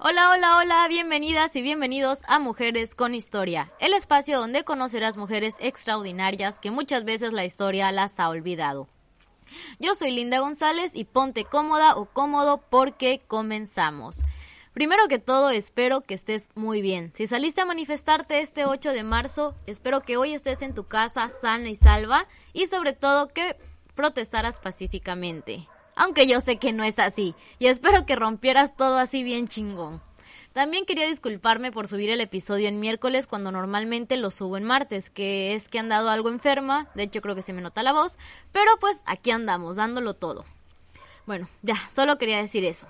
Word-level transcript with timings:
Hola, 0.00 0.30
hola, 0.30 0.58
hola, 0.58 0.86
bienvenidas 0.86 1.56
y 1.56 1.62
bienvenidos 1.62 2.20
a 2.28 2.38
Mujeres 2.38 2.94
con 2.94 3.16
Historia, 3.16 3.68
el 3.80 3.94
espacio 3.94 4.38
donde 4.38 4.62
conocerás 4.62 5.16
mujeres 5.16 5.56
extraordinarias 5.58 6.60
que 6.60 6.70
muchas 6.70 7.04
veces 7.04 7.32
la 7.32 7.44
historia 7.44 7.90
las 7.90 8.20
ha 8.20 8.28
olvidado. 8.28 8.86
Yo 9.80 9.96
soy 9.96 10.12
Linda 10.12 10.38
González 10.38 10.92
y 10.94 11.02
ponte 11.02 11.44
cómoda 11.44 11.96
o 11.96 12.04
cómodo 12.04 12.60
porque 12.70 13.20
comenzamos. 13.26 14.20
Primero 14.72 15.08
que 15.08 15.18
todo, 15.18 15.50
espero 15.50 16.02
que 16.02 16.14
estés 16.14 16.50
muy 16.54 16.80
bien. 16.80 17.12
Si 17.16 17.26
saliste 17.26 17.62
a 17.62 17.66
manifestarte 17.66 18.38
este 18.38 18.66
8 18.66 18.92
de 18.92 19.02
marzo, 19.02 19.52
espero 19.66 20.02
que 20.02 20.16
hoy 20.16 20.32
estés 20.32 20.62
en 20.62 20.76
tu 20.76 20.84
casa 20.84 21.28
sana 21.40 21.70
y 21.70 21.74
salva 21.74 22.24
y 22.52 22.66
sobre 22.68 22.92
todo 22.92 23.26
que 23.26 23.56
protestaras 23.96 24.60
pacíficamente 24.60 25.66
aunque 25.98 26.26
yo 26.26 26.40
sé 26.40 26.56
que 26.56 26.72
no 26.72 26.84
es 26.84 26.98
así, 26.98 27.34
y 27.58 27.66
espero 27.66 28.06
que 28.06 28.16
rompieras 28.16 28.76
todo 28.76 28.98
así 28.98 29.22
bien 29.22 29.48
chingón. 29.48 30.00
También 30.52 30.86
quería 30.86 31.06
disculparme 31.06 31.70
por 31.70 31.86
subir 31.86 32.08
el 32.10 32.20
episodio 32.20 32.68
en 32.68 32.80
miércoles 32.80 33.26
cuando 33.26 33.52
normalmente 33.52 34.16
lo 34.16 34.30
subo 34.30 34.56
en 34.56 34.64
martes, 34.64 35.10
que 35.10 35.54
es 35.54 35.68
que 35.68 35.78
han 35.78 35.88
dado 35.88 36.08
algo 36.08 36.30
enferma, 36.30 36.86
de 36.94 37.02
hecho 37.02 37.20
creo 37.20 37.34
que 37.34 37.42
se 37.42 37.52
me 37.52 37.62
nota 37.62 37.82
la 37.82 37.92
voz, 37.92 38.16
pero 38.52 38.70
pues 38.80 39.02
aquí 39.06 39.30
andamos, 39.30 39.76
dándolo 39.76 40.14
todo. 40.14 40.44
Bueno, 41.26 41.48
ya, 41.62 41.76
solo 41.94 42.16
quería 42.16 42.38
decir 42.38 42.64
eso. 42.64 42.86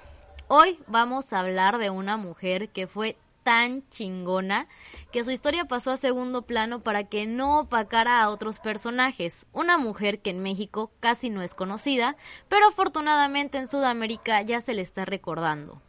Hoy 0.46 0.78
vamos 0.86 1.32
a 1.32 1.40
hablar 1.40 1.78
de 1.78 1.90
una 1.90 2.16
mujer 2.16 2.68
que 2.68 2.86
fue 2.86 3.16
tan 3.42 3.82
chingona 3.90 4.66
que 5.12 5.24
su 5.24 5.30
historia 5.30 5.64
pasó 5.64 5.90
a 5.92 5.96
segundo 5.96 6.42
plano 6.42 6.80
para 6.80 7.04
que 7.04 7.26
no 7.26 7.60
opacara 7.60 8.20
a 8.20 8.28
otros 8.28 8.60
personajes. 8.60 9.46
Una 9.52 9.78
mujer 9.78 10.20
que 10.20 10.30
en 10.30 10.42
México 10.42 10.90
casi 11.00 11.30
no 11.30 11.42
es 11.42 11.54
conocida, 11.54 12.16
pero 12.48 12.66
afortunadamente 12.68 13.58
en 13.58 13.68
Sudamérica 13.68 14.42
ya 14.42 14.60
se 14.60 14.74
le 14.74 14.82
está 14.82 15.04
recordando. 15.04 15.80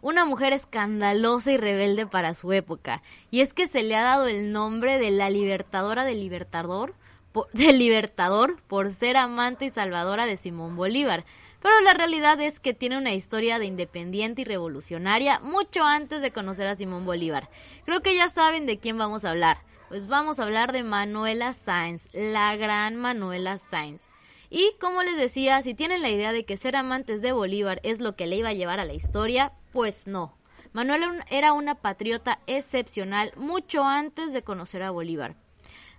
Una 0.00 0.24
mujer 0.24 0.52
escandalosa 0.52 1.52
y 1.52 1.58
rebelde 1.58 2.06
para 2.06 2.34
su 2.34 2.52
época, 2.52 3.02
y 3.30 3.40
es 3.40 3.52
que 3.52 3.68
se 3.68 3.82
le 3.82 3.94
ha 3.94 4.02
dado 4.02 4.26
el 4.26 4.50
nombre 4.52 4.98
de 4.98 5.10
la 5.10 5.30
libertadora 5.30 6.04
del 6.04 6.18
libertador, 6.18 6.94
del 7.52 7.78
libertador 7.78 8.56
por 8.68 8.92
ser 8.92 9.16
amante 9.16 9.66
y 9.66 9.70
salvadora 9.70 10.26
de 10.26 10.36
Simón 10.36 10.76
Bolívar, 10.76 11.24
pero 11.62 11.80
la 11.80 11.94
realidad 11.94 12.40
es 12.40 12.58
que 12.58 12.74
tiene 12.74 12.98
una 12.98 13.14
historia 13.14 13.60
de 13.60 13.66
independiente 13.66 14.42
y 14.42 14.44
revolucionaria 14.44 15.38
mucho 15.38 15.84
antes 15.84 16.20
de 16.20 16.32
conocer 16.32 16.66
a 16.66 16.74
Simón 16.74 17.06
Bolívar. 17.06 17.48
Creo 17.84 18.00
que 18.00 18.16
ya 18.16 18.28
saben 18.30 18.66
de 18.66 18.78
quién 18.78 18.98
vamos 18.98 19.24
a 19.24 19.30
hablar. 19.30 19.58
Pues 19.88 20.08
vamos 20.08 20.40
a 20.40 20.44
hablar 20.44 20.72
de 20.72 20.82
Manuela 20.82 21.52
Sáenz, 21.52 22.08
la 22.14 22.56
gran 22.56 22.96
Manuela 22.96 23.58
Sáenz. 23.58 24.08
Y 24.50 24.72
como 24.80 25.02
les 25.02 25.16
decía, 25.16 25.62
si 25.62 25.74
tienen 25.74 26.02
la 26.02 26.10
idea 26.10 26.32
de 26.32 26.44
que 26.44 26.56
ser 26.56 26.74
amantes 26.74 27.22
de 27.22 27.32
Bolívar 27.32 27.80
es 27.84 28.00
lo 28.00 28.16
que 28.16 28.26
le 28.26 28.36
iba 28.36 28.48
a 28.48 28.54
llevar 28.54 28.80
a 28.80 28.84
la 28.84 28.94
historia, 28.94 29.52
pues 29.72 30.06
no. 30.06 30.34
Manuela 30.72 31.24
era 31.30 31.52
una 31.52 31.76
patriota 31.76 32.40
excepcional 32.46 33.32
mucho 33.36 33.84
antes 33.84 34.32
de 34.32 34.42
conocer 34.42 34.82
a 34.82 34.90
Bolívar. 34.90 35.36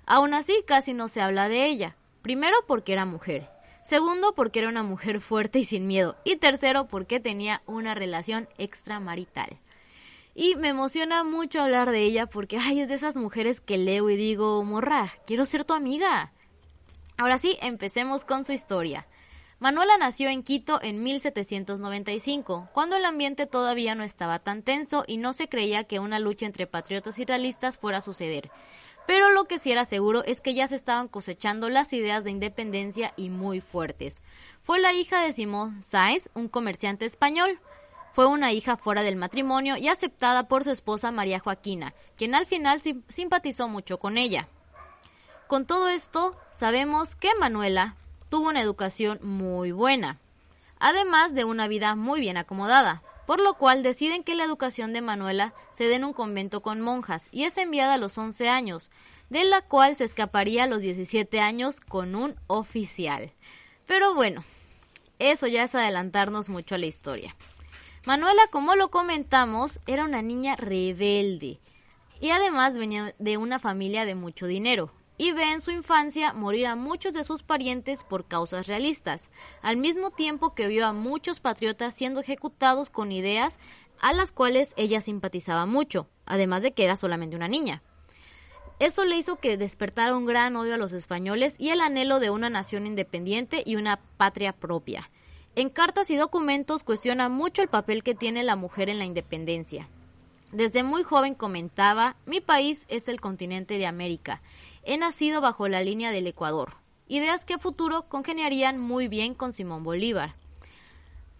Aún 0.06 0.34
así, 0.34 0.64
casi 0.68 0.94
no 0.94 1.08
se 1.08 1.22
habla 1.22 1.48
de 1.48 1.68
ella. 1.68 1.96
Primero 2.22 2.58
porque 2.68 2.94
era 2.94 3.06
mujer 3.06 3.53
Segundo, 3.86 4.34
porque 4.34 4.60
era 4.60 4.70
una 4.70 4.84
mujer 4.84 5.20
fuerte 5.20 5.60
y 5.60 5.66
sin 5.66 5.88
miedo. 5.88 6.16
Y 6.24 6.38
tercero, 6.38 6.86
porque 6.86 7.20
tenía 7.20 7.62
una 7.66 7.94
relación 7.94 8.48
extramarital. 8.58 9.50
Y 10.36 10.56
me 10.56 10.70
emociona 10.70 11.24
mucho 11.24 11.62
hablar 11.62 11.92
de 11.92 12.02
ella 12.02 12.26
porque, 12.26 12.58
ay, 12.58 12.80
es 12.80 12.90
de 12.90 12.96
esas 12.96 13.16
mujeres 13.18 13.62
que 13.62 13.78
leo 13.78 14.10
y 14.10 14.16
digo, 14.16 14.64
morra, 14.64 15.14
quiero 15.28 15.46
ser 15.46 15.64
tu 15.64 15.74
amiga. 15.74 16.32
Ahora 17.18 17.38
sí, 17.38 17.58
empecemos 17.62 18.26
con 18.26 18.44
su 18.44 18.54
historia. 18.54 19.06
Manuela 19.60 19.98
nació 19.98 20.30
en 20.30 20.44
Quito 20.44 20.82
en 20.82 21.04
1795, 21.04 22.68
cuando 22.74 22.98
el 22.98 23.06
ambiente 23.06 23.46
todavía 23.46 23.96
no 23.96 24.04
estaba 24.04 24.40
tan 24.40 24.62
tenso 24.62 25.06
y 25.08 25.18
no 25.18 25.32
se 25.32 25.48
creía 25.48 25.84
que 25.86 26.00
una 26.00 26.20
lucha 26.20 26.46
entre 26.46 26.68
patriotas 26.68 27.20
y 27.20 27.26
realistas 27.26 27.78
fuera 27.78 28.00
a 28.00 28.02
suceder. 28.02 28.50
Pero 29.06 29.30
lo 29.30 29.46
que 29.46 29.60
sí 29.60 29.72
era 29.72 29.86
seguro 29.86 30.24
es 30.24 30.42
que 30.42 30.54
ya 30.54 30.68
se 30.68 30.76
estaban 30.76 31.08
cosechando 31.08 31.70
las 31.70 31.92
ideas 31.94 32.24
de 32.24 32.32
independencia 32.32 33.14
y 33.18 33.30
muy 33.30 33.60
fuertes. 33.60 34.22
Fue 34.64 34.80
la 34.80 34.94
hija 34.94 35.22
de 35.22 35.34
Simón 35.34 35.84
Sáez, 35.84 36.30
un 36.36 36.48
comerciante 36.48 37.06
español. 37.06 37.60
Fue 38.14 38.28
una 38.28 38.54
hija 38.54 38.78
fuera 38.78 39.04
del 39.04 39.16
matrimonio 39.16 39.76
y 39.76 39.90
aceptada 39.90 40.44
por 40.44 40.64
su 40.64 40.72
esposa 40.72 41.12
María 41.12 41.40
Joaquina, 41.40 41.94
quien 42.18 42.36
al 42.36 42.46
final 42.46 42.82
simpatizó 43.10 43.68
mucho 43.68 43.98
con 43.98 44.18
ella. 44.18 44.48
Con 45.48 45.66
todo 45.66 45.90
esto, 45.90 46.36
sabemos 46.56 47.16
que 47.16 47.30
Manuela 47.40 47.96
tuvo 48.30 48.50
una 48.50 48.62
educación 48.62 49.20
muy 49.22 49.72
buena, 49.72 50.18
además 50.80 51.34
de 51.34 51.44
una 51.44 51.68
vida 51.68 51.96
muy 51.96 52.22
bien 52.22 52.38
acomodada 52.38 53.02
por 53.26 53.40
lo 53.40 53.54
cual 53.54 53.84
deciden 53.84 54.24
que 54.24 54.36
la 54.36 54.44
educación 54.44 54.94
de 54.94 55.02
Manuela 55.02 55.54
se 55.74 55.88
dé 55.88 55.96
en 55.96 56.06
un 56.06 56.14
convento 56.14 56.62
con 56.62 56.82
monjas 56.82 57.30
y 57.32 57.44
es 57.44 57.58
enviada 57.58 57.96
a 57.96 57.98
los 57.98 58.18
11 58.18 58.50
años, 58.50 58.90
de 59.30 59.44
la 59.46 59.62
cual 59.62 59.96
se 59.96 60.04
escaparía 60.04 60.66
a 60.66 60.68
los 60.68 60.82
17 60.82 61.40
años 61.40 61.80
con 61.80 62.16
un 62.16 62.36
oficial. 62.48 63.32
Pero 63.88 64.14
bueno, 64.14 64.44
eso 65.20 65.48
ya 65.48 65.64
es 65.64 65.76
adelantarnos 65.76 66.50
mucho 66.50 66.76
a 66.76 66.78
la 66.78 66.86
historia. 66.86 67.36
Manuela, 68.06 68.42
como 68.52 68.76
lo 68.76 68.90
comentamos, 68.90 69.80
era 69.88 70.04
una 70.04 70.22
niña 70.22 70.56
rebelde 70.56 71.58
y 72.20 72.32
además 72.32 72.78
venía 72.78 73.16
de 73.20 73.38
una 73.38 73.60
familia 73.60 74.06
de 74.06 74.16
mucho 74.16 74.46
dinero, 74.46 74.92
y 75.18 75.32
ve 75.32 75.52
en 75.52 75.62
su 75.62 75.72
infancia 75.72 76.34
morir 76.34 76.66
a 76.68 76.76
muchos 76.76 77.14
de 77.14 77.24
sus 77.24 77.44
parientes 77.44 78.04
por 78.04 78.26
causas 78.26 78.68
realistas, 78.68 79.30
al 79.62 79.78
mismo 79.78 80.12
tiempo 80.12 80.54
que 80.54 80.68
vio 80.68 80.86
a 80.86 80.94
muchos 80.94 81.40
patriotas 81.40 81.94
siendo 81.94 82.20
ejecutados 82.20 82.90
con 82.90 83.12
ideas 83.12 83.60
a 84.02 84.14
las 84.14 84.32
cuales 84.32 84.74
ella 84.76 85.02
simpatizaba 85.02 85.66
mucho, 85.66 86.08
además 86.26 86.62
de 86.64 86.72
que 86.72 86.84
era 86.84 86.98
solamente 86.98 87.36
una 87.36 87.48
niña. 87.48 87.82
Eso 88.80 89.06
le 89.06 89.18
hizo 89.18 89.38
que 89.38 89.56
despertara 89.56 90.18
un 90.18 90.26
gran 90.26 90.56
odio 90.56 90.74
a 90.74 90.78
los 90.78 90.94
españoles 90.94 91.56
y 91.60 91.70
el 91.70 91.80
anhelo 91.80 92.20
de 92.20 92.32
una 92.32 92.50
nación 92.50 92.86
independiente 92.86 93.64
y 93.66 93.76
una 93.76 94.00
patria 94.18 94.52
propia. 94.52 95.10
En 95.56 95.70
cartas 95.70 96.10
y 96.10 96.16
documentos 96.16 96.84
cuestiona 96.84 97.30
mucho 97.30 97.62
el 97.62 97.70
papel 97.70 98.04
que 98.04 98.16
tiene 98.16 98.44
la 98.44 98.56
mujer 98.56 98.90
en 98.90 98.98
la 98.98 99.06
independencia. 99.06 99.88
Desde 100.52 100.84
muy 100.84 101.04
joven 101.04 101.36
comentaba, 101.36 102.16
mi 102.26 102.42
país 102.42 102.86
es 102.90 103.08
el 103.08 103.22
continente 103.22 103.78
de 103.78 103.86
América 103.86 104.42
he 104.84 104.98
nacido 104.98 105.42
bajo 105.42 105.68
la 105.68 105.84
línea 105.84 106.12
del 106.12 106.28
Ecuador, 106.28 106.74
ideas 107.08 107.46
que 107.46 107.54
a 107.54 107.60
futuro 107.60 108.04
congeniarían 108.04 108.80
muy 108.80 109.08
bien 109.08 109.34
con 109.34 109.54
Simón 109.54 109.84
Bolívar. 109.84 110.36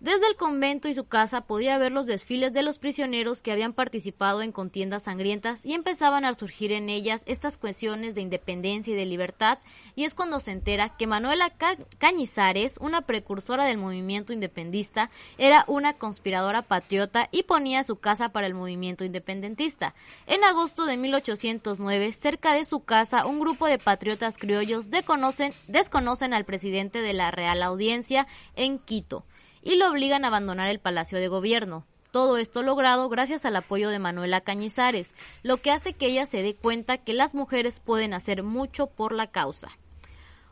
Desde 0.04 0.28
el 0.28 0.36
convento 0.36 0.90
y 0.90 0.94
su 0.94 1.06
casa 1.06 1.40
podía 1.40 1.78
ver 1.78 1.94
los 1.94 2.08
desfiles 2.08 2.52
de 2.52 2.62
los 2.62 2.78
prisioneros 2.78 3.42
que 3.42 3.54
habían 3.54 3.72
participado 3.72 4.42
en 4.42 4.52
contiendas 4.52 5.04
sangrientas 5.04 5.62
y 5.64 5.76
empezaban 5.76 6.26
a 6.26 6.34
surgir 6.34 6.74
en 6.74 6.90
ellas 6.90 7.24
estas 7.26 7.58
cuestiones 7.58 8.14
de 8.14 8.20
independencia 8.20 8.94
y 8.94 8.98
de 8.98 9.06
libertad 9.06 9.60
y 9.96 10.04
es 10.04 10.14
cuando 10.14 10.42
se 10.42 10.52
entera 10.52 10.90
que 10.90 11.08
Manuela 11.08 11.54
Cañizares, 12.00 12.76
una 12.82 13.04
precursora 13.04 13.64
del 13.64 13.78
movimiento 13.78 14.34
independista, 14.34 15.10
era 15.38 15.64
una 15.70 15.94
conspiradora 15.94 16.64
patriota 16.64 17.30
y 17.32 17.44
ponía 17.44 17.86
su 17.86 17.96
casa 17.96 18.28
para 18.28 18.46
el 18.46 18.56
movimiento 18.56 19.06
independentista. 19.06 19.96
En 20.28 20.44
agosto 20.44 20.84
de 20.86 20.98
1809, 20.98 22.12
cerca 22.12 22.52
de 22.52 22.66
su 22.66 22.82
casa, 22.82 23.26
un 23.26 23.40
grupo 23.40 23.68
de 23.68 23.80
patriotas 23.80 24.38
criollos 24.38 24.90
desconocen, 24.90 25.54
desconocen 25.70 26.34
al 26.34 26.44
presidente 26.44 27.02
de 27.02 27.14
la 27.14 27.32
Real 27.32 27.64
Audiencia 27.64 28.28
en 28.58 28.80
Quito 28.80 29.24
y 29.64 29.76
lo 29.78 29.90
obligan 29.90 30.26
a 30.26 30.28
abandonar 30.28 30.70
el 30.70 30.80
Palacio 30.80 31.20
de 31.20 31.28
Gobierno. 31.28 31.84
Todo 32.12 32.38
esto 32.38 32.62
logrado 32.62 33.10
gracias 33.10 33.44
al 33.46 33.56
apoyo 33.56 33.90
de 33.90 33.98
Manuela 33.98 34.42
Cañizares, 34.42 35.16
lo 35.42 35.58
que 35.58 35.72
hace 35.72 35.94
que 35.94 36.06
ella 36.06 36.26
se 36.28 36.44
dé 36.44 36.54
cuenta 36.54 36.98
que 36.98 37.14
las 37.14 37.34
mujeres 37.34 37.80
pueden 37.80 38.14
hacer 38.14 38.44
mucho 38.44 38.88
por 38.88 39.14
la 39.14 39.28
causa. 39.28 39.70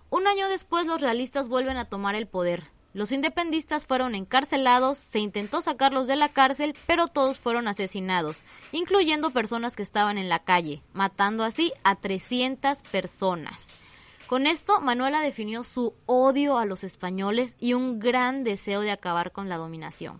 Un 0.09 0.27
año 0.27 0.49
después 0.49 0.87
los 0.87 1.01
realistas 1.01 1.49
vuelven 1.49 1.77
a 1.77 1.85
tomar 1.85 2.15
el 2.15 2.25
poder. 2.25 2.63
Los 2.93 3.11
independistas 3.11 3.85
fueron 3.85 4.15
encarcelados, 4.15 4.97
se 4.97 5.19
intentó 5.19 5.61
sacarlos 5.61 6.07
de 6.07 6.17
la 6.17 6.27
cárcel, 6.27 6.73
pero 6.87 7.07
todos 7.07 7.39
fueron 7.39 7.67
asesinados, 7.67 8.37
incluyendo 8.73 9.29
personas 9.29 9.75
que 9.75 9.83
estaban 9.83 10.17
en 10.17 10.27
la 10.27 10.39
calle, 10.39 10.81
matando 10.93 11.43
así 11.43 11.71
a 11.83 11.95
300 11.95 12.81
personas. 12.83 13.69
Con 14.31 14.47
esto, 14.47 14.79
Manuela 14.79 15.19
definió 15.19 15.61
su 15.65 15.93
odio 16.05 16.57
a 16.57 16.63
los 16.63 16.85
españoles 16.85 17.57
y 17.59 17.73
un 17.73 17.99
gran 17.99 18.45
deseo 18.45 18.79
de 18.79 18.91
acabar 18.91 19.33
con 19.33 19.49
la 19.49 19.57
dominación. 19.57 20.19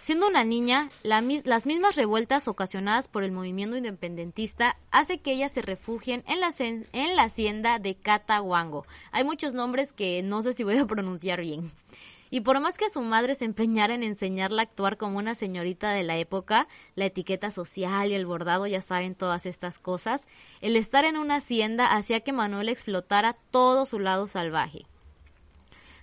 Siendo 0.00 0.28
una 0.28 0.44
niña, 0.44 0.88
las 1.02 1.66
mismas 1.66 1.96
revueltas 1.96 2.46
ocasionadas 2.46 3.08
por 3.08 3.24
el 3.24 3.32
movimiento 3.32 3.76
independentista 3.76 4.76
hace 4.92 5.18
que 5.18 5.32
ellas 5.32 5.50
se 5.50 5.62
refugien 5.62 6.22
en 6.28 6.38
la, 6.38 6.54
en 6.60 7.16
la 7.16 7.24
hacienda 7.24 7.80
de 7.80 7.96
Catahuango. 7.96 8.86
Hay 9.10 9.24
muchos 9.24 9.52
nombres 9.52 9.92
que 9.92 10.22
no 10.22 10.40
sé 10.42 10.52
si 10.52 10.62
voy 10.62 10.78
a 10.78 10.86
pronunciar 10.86 11.40
bien. 11.40 11.72
Y 12.34 12.40
por 12.40 12.58
más 12.58 12.78
que 12.78 12.90
su 12.90 13.00
madre 13.00 13.36
se 13.36 13.44
empeñara 13.44 13.94
en 13.94 14.02
enseñarla 14.02 14.62
a 14.62 14.64
actuar 14.64 14.96
como 14.96 15.18
una 15.18 15.36
señorita 15.36 15.92
de 15.92 16.02
la 16.02 16.16
época, 16.16 16.66
la 16.96 17.04
etiqueta 17.04 17.52
social 17.52 18.10
y 18.10 18.14
el 18.14 18.26
bordado, 18.26 18.66
ya 18.66 18.82
saben 18.82 19.14
todas 19.14 19.46
estas 19.46 19.78
cosas, 19.78 20.26
el 20.60 20.74
estar 20.74 21.04
en 21.04 21.16
una 21.16 21.36
hacienda 21.36 21.94
hacía 21.94 22.22
que 22.22 22.32
Manuel 22.32 22.70
explotara 22.70 23.36
todo 23.52 23.86
su 23.86 24.00
lado 24.00 24.26
salvaje. 24.26 24.84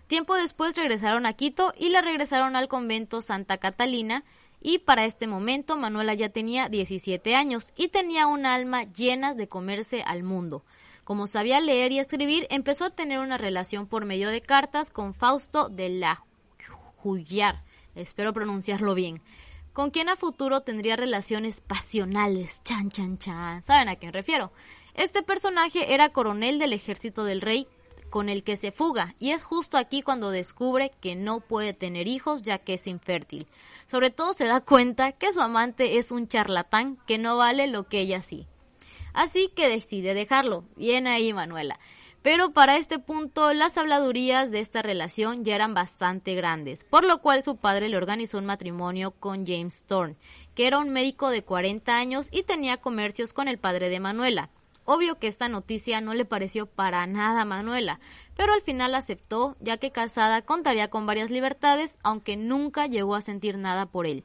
Tiempo 0.08 0.36
después 0.36 0.78
regresaron 0.78 1.26
a 1.26 1.34
Quito 1.34 1.74
y 1.78 1.90
la 1.90 2.00
regresaron 2.00 2.56
al 2.56 2.70
convento 2.70 3.22
Santa 3.22 3.58
Catalina 3.58 4.24
y 4.62 4.78
para 4.78 5.04
este 5.04 5.28
momento 5.28 5.76
Manuela 5.76 6.14
ya 6.14 6.30
tenía 6.30 6.70
17 6.70 7.36
años 7.36 7.74
y 7.76 7.90
tenía 7.90 8.28
un 8.28 8.46
alma 8.46 8.86
llena 8.86 9.34
de 9.34 9.50
comerse 9.50 10.02
al 10.04 10.24
mundo. 10.24 10.64
Como 11.04 11.28
sabía 11.28 11.60
leer 11.60 11.92
y 11.92 12.00
escribir, 12.00 12.48
empezó 12.50 12.86
a 12.86 12.90
tener 12.90 13.20
una 13.20 13.38
relación 13.38 13.88
por 13.88 14.06
medio 14.06 14.30
de 14.30 14.42
cartas 14.42 14.90
con 14.90 15.14
Fausto 15.14 15.70
de 15.70 15.90
la 15.90 16.24
Jullar, 16.98 17.64
espero 17.96 18.32
pronunciarlo 18.32 18.94
bien, 18.94 19.22
con 19.74 19.90
quien 19.90 20.10
a 20.10 20.16
futuro 20.16 20.62
tendría 20.62 20.96
relaciones 20.96 21.62
pasionales, 21.62 22.62
chan 22.64 22.92
chan 22.92 23.18
chan, 23.18 23.64
¿saben 23.64 23.90
a 23.90 23.96
quién 23.96 24.14
refiero? 24.14 24.52
Este 24.94 25.24
personaje 25.24 25.94
era 25.94 26.10
coronel 26.10 26.60
del 26.60 26.74
ejército 26.74 27.24
del 27.24 27.42
rey 27.42 27.68
con 28.12 28.30
el 28.30 28.44
que 28.44 28.58
se 28.58 28.72
fuga 28.72 29.16
y 29.20 29.32
es 29.32 29.42
justo 29.42 29.78
aquí 29.78 30.02
cuando 30.02 30.30
descubre 30.30 30.92
que 31.02 31.16
no 31.16 31.40
puede 31.40 31.74
tener 31.74 32.08
hijos 32.08 32.44
ya 32.44 32.58
que 32.60 32.74
es 32.76 32.86
infértil. 32.86 33.48
Sobre 33.90 34.12
todo 34.12 34.34
se 34.34 34.46
da 34.46 34.60
cuenta 34.60 35.14
que 35.14 35.34
su 35.34 35.42
amante 35.42 35.98
es 35.98 36.12
un 36.12 36.28
charlatán 36.28 36.98
que 37.08 37.18
no 37.18 37.38
vale 37.38 37.68
lo 37.68 37.88
que 37.88 38.02
ella 38.02 38.22
sí. 38.22 38.46
Así 39.14 39.52
que 39.56 39.70
decide 39.70 40.14
dejarlo. 40.14 40.64
Bien 40.76 41.08
ahí, 41.08 41.34
Manuela. 41.34 41.80
Pero 42.22 42.52
para 42.52 42.78
este 42.78 43.00
punto 43.00 43.52
las 43.54 43.78
habladurías 43.80 44.52
de 44.52 44.60
esta 44.60 44.84
relación 44.84 45.44
ya 45.44 45.56
eran 45.56 45.74
bastante 45.74 46.36
grandes, 46.36 46.84
por 46.84 47.04
lo 47.04 47.18
cual 47.20 47.42
su 47.42 47.56
padre 47.56 47.90
le 47.90 47.98
organizó 47.98 48.38
un 48.38 48.46
matrimonio 48.46 49.10
con 49.10 49.48
James 49.48 49.86
Thorne, 49.86 50.16
que 50.54 50.68
era 50.68 50.78
un 50.78 50.90
médico 50.90 51.32
de 51.32 51.42
40 51.42 51.98
años 51.98 52.28
y 52.32 52.44
tenía 52.44 52.78
comercios 52.78 53.34
con 53.34 53.48
el 53.48 53.58
padre 53.58 53.90
de 53.90 54.00
Manuela. 54.00 54.50
Obvio 54.86 55.18
que 55.18 55.28
esta 55.28 55.48
noticia 55.48 56.00
no 56.00 56.14
le 56.14 56.26
pareció 56.26 56.68
para 56.68 57.06
nada 57.08 57.42
a 57.42 57.46
Manuela, 57.46 58.00
pero 58.36 58.54
al 58.54 58.62
final 58.62 58.94
aceptó, 58.94 59.56
ya 59.60 59.78
que 59.78 59.92
casada 59.92 60.44
contaría 60.44 60.90
con 60.90 61.08
varias 61.08 61.32
libertades, 61.32 61.98
aunque 62.04 62.38
nunca 62.38 62.86
llegó 62.86 63.16
a 63.16 63.22
sentir 63.22 63.58
nada 63.58 63.88
por 63.88 64.06
él. 64.06 64.24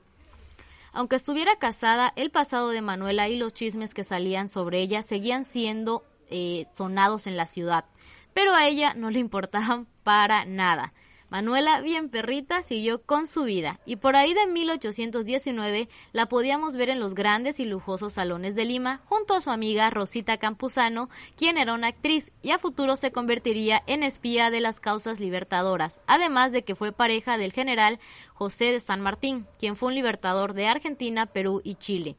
Aunque 0.97 1.17
estuviera 1.17 1.57
casada, 1.57 2.15
el 2.17 2.31
pasado 2.31 2.71
de 2.71 2.81
Manuela 2.81 3.29
y 3.29 3.37
los 3.37 3.53
chismes 3.53 3.93
que 3.93 4.03
salían 4.03 4.49
sobre 4.49 4.81
ella 4.81 5.03
seguían 5.03 5.45
siendo 5.45 6.03
eh, 6.31 6.65
sonados 6.73 7.27
en 7.27 7.37
la 7.37 7.45
ciudad, 7.45 7.85
pero 8.33 8.55
a 8.55 8.67
ella 8.67 8.95
no 8.95 9.11
le 9.11 9.19
importaban 9.19 9.87
para 10.05 10.47
nada. 10.47 10.95
Manuela, 11.29 11.81
bien 11.81 12.09
perrita, 12.09 12.63
siguió 12.63 13.03
con 13.03 13.27
su 13.27 13.43
vida. 13.43 13.81
Y 13.85 13.97
por 13.97 14.15
ahí 14.15 14.33
de 14.33 14.47
1819 14.47 15.89
la 16.13 16.27
podíamos 16.27 16.77
ver 16.77 16.89
en 16.89 17.01
los 17.01 17.15
grandes 17.15 17.59
y 17.59 17.65
lujosos 17.65 18.15
salones 18.15 18.55
de 18.55 18.65
Lima 18.65 19.01
junto 19.07 19.35
a 19.35 19.41
su 19.41 19.51
amiga 19.51 19.91
Rosita 19.91 20.37
Campuzano, 20.37 21.11
quien 21.37 21.59
era 21.59 21.75
una 21.75 21.89
actriz 21.89 22.31
y 22.43 22.53
a 22.53 22.59
futuro 22.59 22.95
se 22.95 23.11
convertiría 23.11 23.83
en 23.89 24.05
espía 24.05 24.51
de 24.51 24.61
las 24.61 24.79
causas 24.79 25.19
libertadoras, 25.19 26.01
además 26.07 26.53
de 26.53 26.63
que 26.63 26.77
fue 26.77 26.93
pareja 26.93 27.39
del 27.39 27.53
general 27.53 27.99
José 28.33 28.73
de 28.73 28.81
San 28.81 29.01
Martín, 29.01 29.47
quien 29.59 29.75
fue 29.75 29.89
un 29.89 29.95
libertador 29.97 30.55
de 30.55 30.69
Argentina, 30.69 31.27
Perú 31.27 31.61
y 31.65 31.75
Chile. 31.75 32.15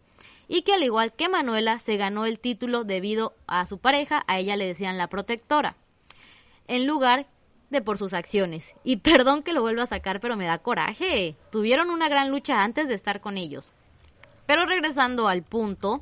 Y 0.50 0.63
que 0.63 0.74
al 0.74 0.83
igual 0.83 1.13
que 1.13 1.30
Manuela 1.30 1.80
se 1.80 1.95
ganó 1.95 2.25
el 2.25 2.39
título 2.39 2.83
debido 2.83 3.33
a 3.48 3.65
su 3.65 3.77
pareja, 3.77 4.25
a 4.27 4.38
ella 4.38 4.57
le 4.57 4.68
decían 4.68 4.98
la 4.98 5.07
protectora, 5.07 5.75
en 6.68 6.86
lugar 6.86 7.25
de 7.69 7.81
por 7.81 7.97
sus 7.97 8.13
acciones. 8.13 8.73
Y 8.83 8.97
perdón 8.97 9.43
que 9.43 9.53
lo 9.53 9.61
vuelva 9.61 9.83
a 9.83 9.87
sacar, 9.87 10.19
pero 10.19 10.37
me 10.37 10.45
da 10.45 10.57
coraje. 10.57 11.35
Tuvieron 11.51 11.89
una 11.89 12.09
gran 12.09 12.31
lucha 12.31 12.63
antes 12.63 12.87
de 12.87 12.95
estar 12.95 13.21
con 13.21 13.37
ellos. 13.37 13.71
Pero 14.45 14.65
regresando 14.65 15.27
al 15.27 15.43
punto, 15.43 16.01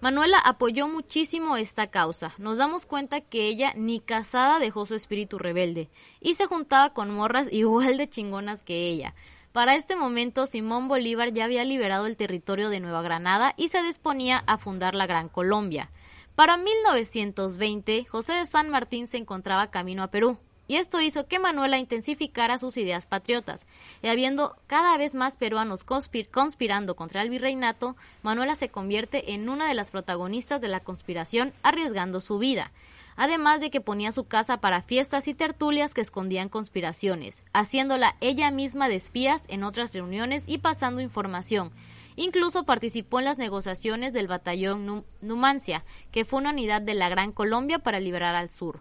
Manuela 0.00 0.38
apoyó 0.38 0.88
muchísimo 0.88 1.56
esta 1.56 1.88
causa. 1.88 2.32
Nos 2.38 2.56
damos 2.56 2.86
cuenta 2.86 3.20
que 3.20 3.48
ella 3.48 3.74
ni 3.76 4.00
casada 4.00 4.58
dejó 4.58 4.86
su 4.86 4.94
espíritu 4.94 5.38
rebelde 5.38 5.88
y 6.20 6.34
se 6.34 6.46
juntaba 6.46 6.90
con 6.90 7.14
morras 7.14 7.48
igual 7.52 7.98
de 7.98 8.08
chingonas 8.08 8.62
que 8.62 8.88
ella. 8.88 9.14
Para 9.52 9.74
este 9.74 9.96
momento, 9.96 10.46
Simón 10.46 10.88
Bolívar 10.88 11.32
ya 11.32 11.44
había 11.44 11.64
liberado 11.64 12.06
el 12.06 12.16
territorio 12.16 12.70
de 12.70 12.80
Nueva 12.80 13.02
Granada 13.02 13.52
y 13.56 13.68
se 13.68 13.82
disponía 13.82 14.42
a 14.46 14.58
fundar 14.58 14.94
la 14.94 15.06
Gran 15.06 15.28
Colombia. 15.28 15.90
Para 16.36 16.56
1920, 16.56 18.06
José 18.06 18.32
de 18.34 18.46
San 18.46 18.70
Martín 18.70 19.08
se 19.08 19.18
encontraba 19.18 19.70
camino 19.70 20.04
a 20.04 20.06
Perú, 20.06 20.38
y 20.70 20.76
esto 20.76 21.00
hizo 21.00 21.26
que 21.26 21.40
Manuela 21.40 21.78
intensificara 21.78 22.56
sus 22.60 22.76
ideas 22.76 23.04
patriotas. 23.04 23.62
Y 24.04 24.06
habiendo 24.06 24.54
cada 24.68 24.96
vez 24.96 25.16
más 25.16 25.36
peruanos 25.36 25.82
conspirando 25.82 26.94
contra 26.94 27.22
el 27.22 27.28
virreinato, 27.28 27.96
Manuela 28.22 28.54
se 28.54 28.68
convierte 28.68 29.32
en 29.32 29.48
una 29.48 29.66
de 29.66 29.74
las 29.74 29.90
protagonistas 29.90 30.60
de 30.60 30.68
la 30.68 30.78
conspiración, 30.78 31.52
arriesgando 31.64 32.20
su 32.20 32.38
vida. 32.38 32.70
Además 33.16 33.58
de 33.58 33.72
que 33.72 33.80
ponía 33.80 34.12
su 34.12 34.22
casa 34.22 34.58
para 34.60 34.80
fiestas 34.80 35.26
y 35.26 35.34
tertulias 35.34 35.92
que 35.92 36.02
escondían 36.02 36.48
conspiraciones, 36.48 37.42
haciéndola 37.52 38.14
ella 38.20 38.52
misma 38.52 38.88
de 38.88 38.94
espías 38.94 39.46
en 39.48 39.64
otras 39.64 39.92
reuniones 39.92 40.44
y 40.46 40.58
pasando 40.58 41.00
información. 41.00 41.72
Incluso 42.14 42.62
participó 42.62 43.18
en 43.18 43.24
las 43.24 43.38
negociaciones 43.38 44.12
del 44.12 44.28
batallón 44.28 45.04
Numancia, 45.20 45.82
que 46.12 46.24
fue 46.24 46.38
una 46.38 46.50
unidad 46.50 46.80
de 46.80 46.94
la 46.94 47.08
Gran 47.08 47.32
Colombia 47.32 47.80
para 47.80 47.98
liberar 47.98 48.36
al 48.36 48.50
sur 48.50 48.80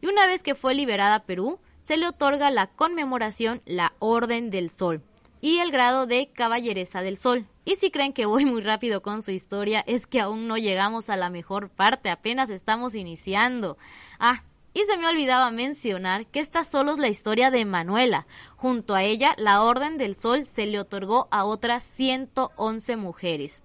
y 0.00 0.06
una 0.06 0.26
vez 0.26 0.42
que 0.42 0.54
fue 0.54 0.74
liberada 0.74 1.24
Perú, 1.24 1.58
se 1.82 1.96
le 1.96 2.06
otorga 2.06 2.50
la 2.50 2.66
conmemoración 2.66 3.60
la 3.66 3.92
Orden 3.98 4.50
del 4.50 4.70
Sol 4.70 5.02
y 5.40 5.58
el 5.58 5.70
grado 5.70 6.06
de 6.06 6.28
Caballeresa 6.28 7.02
del 7.02 7.16
Sol. 7.16 7.46
Y 7.64 7.76
si 7.76 7.90
creen 7.90 8.12
que 8.12 8.26
voy 8.26 8.44
muy 8.44 8.60
rápido 8.60 9.02
con 9.02 9.22
su 9.22 9.30
historia, 9.30 9.82
es 9.86 10.06
que 10.06 10.20
aún 10.20 10.46
no 10.48 10.56
llegamos 10.56 11.10
a 11.10 11.16
la 11.16 11.30
mejor 11.30 11.68
parte, 11.68 12.10
apenas 12.10 12.50
estamos 12.50 12.94
iniciando. 12.94 13.76
Ah, 14.18 14.42
y 14.72 14.84
se 14.84 14.96
me 14.98 15.08
olvidaba 15.08 15.50
mencionar 15.50 16.26
que 16.26 16.40
esta 16.40 16.64
solo 16.64 16.92
es 16.92 16.98
la 16.98 17.08
historia 17.08 17.50
de 17.50 17.64
Manuela. 17.64 18.26
Junto 18.56 18.94
a 18.94 19.02
ella, 19.02 19.34
la 19.36 19.62
Orden 19.62 19.98
del 19.98 20.14
Sol 20.14 20.46
se 20.46 20.66
le 20.66 20.78
otorgó 20.78 21.26
a 21.30 21.44
otras 21.44 21.82
111 21.82 22.96
mujeres. 22.96 23.62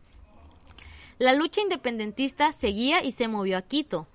La 1.19 1.33
lucha 1.33 1.61
independentista 1.61 2.51
seguía 2.51 3.03
y 3.03 3.11
se 3.11 3.27
movió 3.27 3.57
a 3.57 3.61
Quito. 3.61 4.07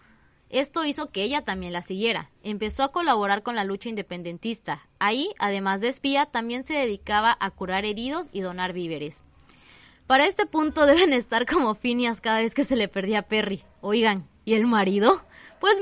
Esto 0.51 0.85
hizo 0.85 1.11
que 1.11 1.23
ella 1.23 1.43
también 1.43 1.73
la 1.73 1.81
siguiera. 1.81 2.29
Empezó 2.43 2.83
a 2.83 2.91
colaborar 2.91 3.43
con 3.43 3.55
la 3.55 3.63
lucha 3.63 3.89
independentista. 3.89 4.81
Ahí, 4.99 5.31
además 5.39 5.81
de 5.81 5.89
espía, 5.89 6.27
también 6.27 6.65
se 6.65 6.75
dedicaba 6.75 7.37
a 7.39 7.51
curar 7.53 7.85
heridos 7.85 8.29
y 8.33 8.41
donar 8.41 8.73
víveres. 8.73 9.23
Para 10.09 10.27
este 10.27 10.47
punto 10.47 10.87
deben 10.87 11.13
estar 11.13 11.47
como 11.47 11.77
Finias 11.77 12.21
cada 12.21 12.41
vez 12.41 12.55
que 12.55 12.65
se 12.65 12.75
le 12.75 12.89
perdía 12.89 13.21
a 13.21 13.23
Perry. 13.23 13.63
Oigan, 13.81 14.27
¿y 14.45 14.55
el 14.55 14.67
marido? 14.67 15.23
Pues 15.61 15.77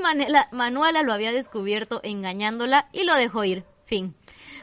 Manuela 0.51 1.01
lo 1.01 1.13
había 1.13 1.31
descubierto 1.31 1.99
engañándola 2.03 2.89
y 2.93 3.05
lo 3.05 3.15
dejó 3.15 3.43
ir. 3.45 3.63
Fin. 3.85 4.13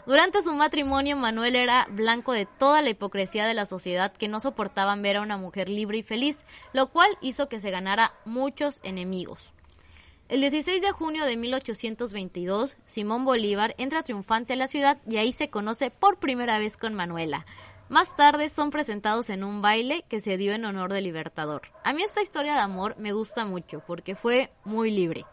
Durante 0.06 0.40
su 0.40 0.52
matrimonio, 0.52 1.16
Manuel 1.16 1.56
era 1.56 1.88
blanco 1.90 2.32
de 2.32 2.46
toda 2.46 2.80
la 2.80 2.90
hipocresía 2.90 3.44
de 3.44 3.54
la 3.54 3.66
sociedad 3.66 4.12
que 4.12 4.28
no 4.28 4.38
soportaban 4.38 5.02
ver 5.02 5.16
a 5.16 5.22
una 5.22 5.36
mujer 5.36 5.68
libre 5.68 5.98
y 5.98 6.04
feliz, 6.04 6.44
lo 6.72 6.86
cual 6.92 7.18
hizo 7.22 7.48
que 7.48 7.58
se 7.58 7.72
ganara 7.72 8.14
muchos 8.24 8.78
enemigos. 8.84 9.50
El 10.28 10.40
16 10.40 10.82
de 10.82 10.90
junio 10.90 11.24
de 11.24 11.36
1822, 11.36 12.76
Simón 12.88 13.24
Bolívar 13.24 13.76
entra 13.78 14.02
triunfante 14.02 14.54
a 14.54 14.56
la 14.56 14.66
ciudad 14.66 14.98
y 15.06 15.18
ahí 15.18 15.30
se 15.30 15.50
conoce 15.50 15.92
por 15.92 16.18
primera 16.18 16.58
vez 16.58 16.76
con 16.76 16.94
Manuela. 16.94 17.46
Más 17.88 18.16
tarde 18.16 18.48
son 18.48 18.70
presentados 18.70 19.30
en 19.30 19.44
un 19.44 19.62
baile 19.62 20.04
que 20.08 20.18
se 20.18 20.36
dio 20.36 20.52
en 20.52 20.64
honor 20.64 20.92
del 20.92 21.04
Libertador. 21.04 21.62
A 21.84 21.92
mí 21.92 22.02
esta 22.02 22.22
historia 22.22 22.54
de 22.54 22.58
amor 22.58 22.96
me 22.98 23.12
gusta 23.12 23.44
mucho 23.44 23.84
porque 23.86 24.16
fue 24.16 24.50
muy 24.64 24.90
libre. 24.90 25.24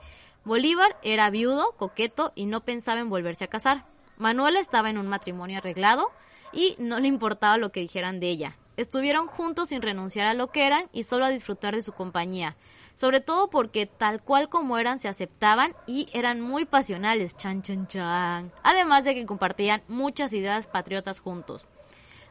Bolívar 0.46 0.96
era 1.02 1.32
viudo, 1.32 1.72
coqueto 1.76 2.32
y 2.36 2.46
no 2.46 2.62
pensaba 2.62 3.00
en 3.00 3.10
volverse 3.10 3.46
a 3.46 3.50
casar. 3.50 3.86
Manuela 4.20 4.60
estaba 4.60 4.92
en 4.92 5.00
un 5.00 5.08
matrimonio 5.08 5.58
arreglado 5.58 6.12
y 6.52 6.76
no 6.78 7.00
le 7.00 7.08
importaba 7.08 7.58
lo 7.58 7.72
que 7.72 7.80
dijeran 7.80 8.20
de 8.20 8.30
ella. 8.30 8.58
Estuvieron 8.78 9.26
juntos 9.26 9.70
sin 9.70 9.82
renunciar 9.82 10.28
a 10.28 10.36
lo 10.36 10.52
que 10.52 10.68
eran 10.68 10.88
y 10.94 11.02
solo 11.02 11.26
a 11.26 11.30
disfrutar 11.30 11.74
de 11.74 11.82
su 11.82 11.94
compañía 11.94 12.56
sobre 12.96 13.22
todo 13.22 13.50
porque 13.50 13.86
tal 13.86 14.22
cual 14.22 14.50
como 14.50 14.78
eran 14.78 15.00
se 15.00 15.08
aceptaban 15.08 15.76
y 15.88 16.08
eran 16.14 16.42
muy 16.42 16.66
pasionales, 16.66 17.36
chan 17.36 17.62
chan 17.62 17.88
chan, 17.88 18.52
además 18.64 19.04
de 19.04 19.16
que 19.16 19.26
compartían 19.26 19.82
muchas 19.88 20.34
ideas 20.34 20.68
patriotas 20.68 21.20
juntos. 21.20 21.66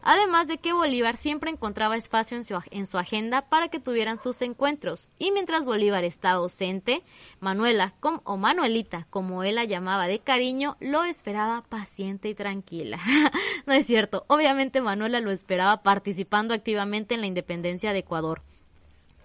Además 0.04 0.48
de 0.48 0.58
que 0.58 0.72
Bolívar 0.72 1.16
siempre 1.16 1.50
encontraba 1.50 1.96
espacio 1.96 2.36
en 2.36 2.44
su, 2.44 2.58
en 2.72 2.86
su, 2.86 2.98
agenda 2.98 3.42
para 3.42 3.68
que 3.68 3.78
tuvieran 3.78 4.20
sus 4.20 4.42
encuentros. 4.42 5.06
Y 5.16 5.30
mientras 5.30 5.64
Bolívar 5.64 6.02
estaba 6.02 6.38
ausente, 6.38 7.02
Manuela, 7.38 7.92
o 8.24 8.36
Manuelita, 8.36 9.06
como 9.10 9.44
él 9.44 9.54
la 9.54 9.64
llamaba 9.64 10.08
de 10.08 10.18
cariño, 10.18 10.76
lo 10.80 11.04
esperaba 11.04 11.62
paciente 11.68 12.28
y 12.28 12.34
tranquila. 12.34 12.98
no 13.66 13.74
es 13.74 13.86
cierto, 13.86 14.24
obviamente 14.26 14.80
Manuela 14.80 15.20
lo 15.20 15.30
esperaba 15.30 15.84
participando 15.84 16.52
activamente 16.52 17.14
en 17.14 17.20
la 17.20 17.28
independencia 17.28 17.92
de 17.92 18.00
Ecuador. 18.00 18.42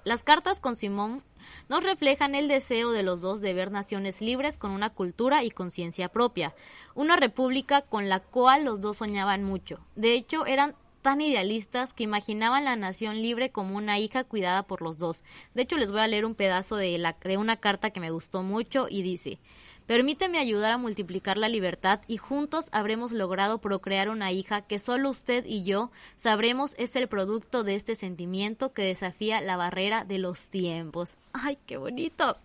Las 0.03 0.23
cartas 0.23 0.59
con 0.59 0.75
Simón 0.75 1.23
nos 1.69 1.83
reflejan 1.83 2.35
el 2.35 2.47
deseo 2.47 2.91
de 2.91 3.03
los 3.03 3.21
dos 3.21 3.41
de 3.41 3.53
ver 3.53 3.71
naciones 3.71 4.21
libres 4.21 4.57
con 4.57 4.71
una 4.71 4.89
cultura 4.89 5.43
y 5.43 5.51
conciencia 5.51 6.09
propia, 6.09 6.53
una 6.95 7.15
república 7.15 7.81
con 7.81 8.09
la 8.09 8.19
cual 8.19 8.65
los 8.65 8.81
dos 8.81 8.97
soñaban 8.97 9.43
mucho. 9.43 9.79
De 9.95 10.13
hecho, 10.13 10.45
eran 10.45 10.75
tan 11.01 11.21
idealistas 11.21 11.93
que 11.93 12.03
imaginaban 12.03 12.65
la 12.65 12.75
nación 12.75 13.21
libre 13.21 13.49
como 13.49 13.77
una 13.77 13.99
hija 13.99 14.23
cuidada 14.23 14.63
por 14.63 14.81
los 14.81 14.97
dos. 14.97 15.23
De 15.53 15.61
hecho, 15.61 15.77
les 15.77 15.91
voy 15.91 16.01
a 16.01 16.07
leer 16.07 16.25
un 16.25 16.35
pedazo 16.35 16.75
de, 16.75 16.97
la, 16.97 17.15
de 17.23 17.37
una 17.37 17.57
carta 17.57 17.91
que 17.91 17.99
me 17.99 18.11
gustó 18.11 18.43
mucho 18.43 18.87
y 18.89 19.03
dice, 19.03 19.39
Permíteme 19.87 20.37
ayudar 20.37 20.73
a 20.73 20.77
multiplicar 20.77 21.37
la 21.37 21.47
libertad 21.47 22.01
y 22.07 22.17
juntos 22.17 22.65
habremos 22.73 23.13
logrado 23.13 23.59
procrear 23.59 24.09
una 24.09 24.33
hija 24.33 24.61
que 24.61 24.79
solo 24.79 25.09
usted 25.09 25.45
y 25.45 25.63
yo 25.63 25.91
sabremos 26.17 26.75
es 26.77 26.97
el 26.97 27.07
producto 27.07 27.63
de 27.63 27.75
este 27.75 27.95
sentimiento 27.95 28.73
que 28.73 28.81
desafía 28.81 29.39
la 29.39 29.55
barrera 29.55 30.03
de 30.03 30.17
los 30.17 30.49
tiempos. 30.49 31.15
¡Ay, 31.31 31.57
qué 31.65 31.77
bonitos! 31.77 32.37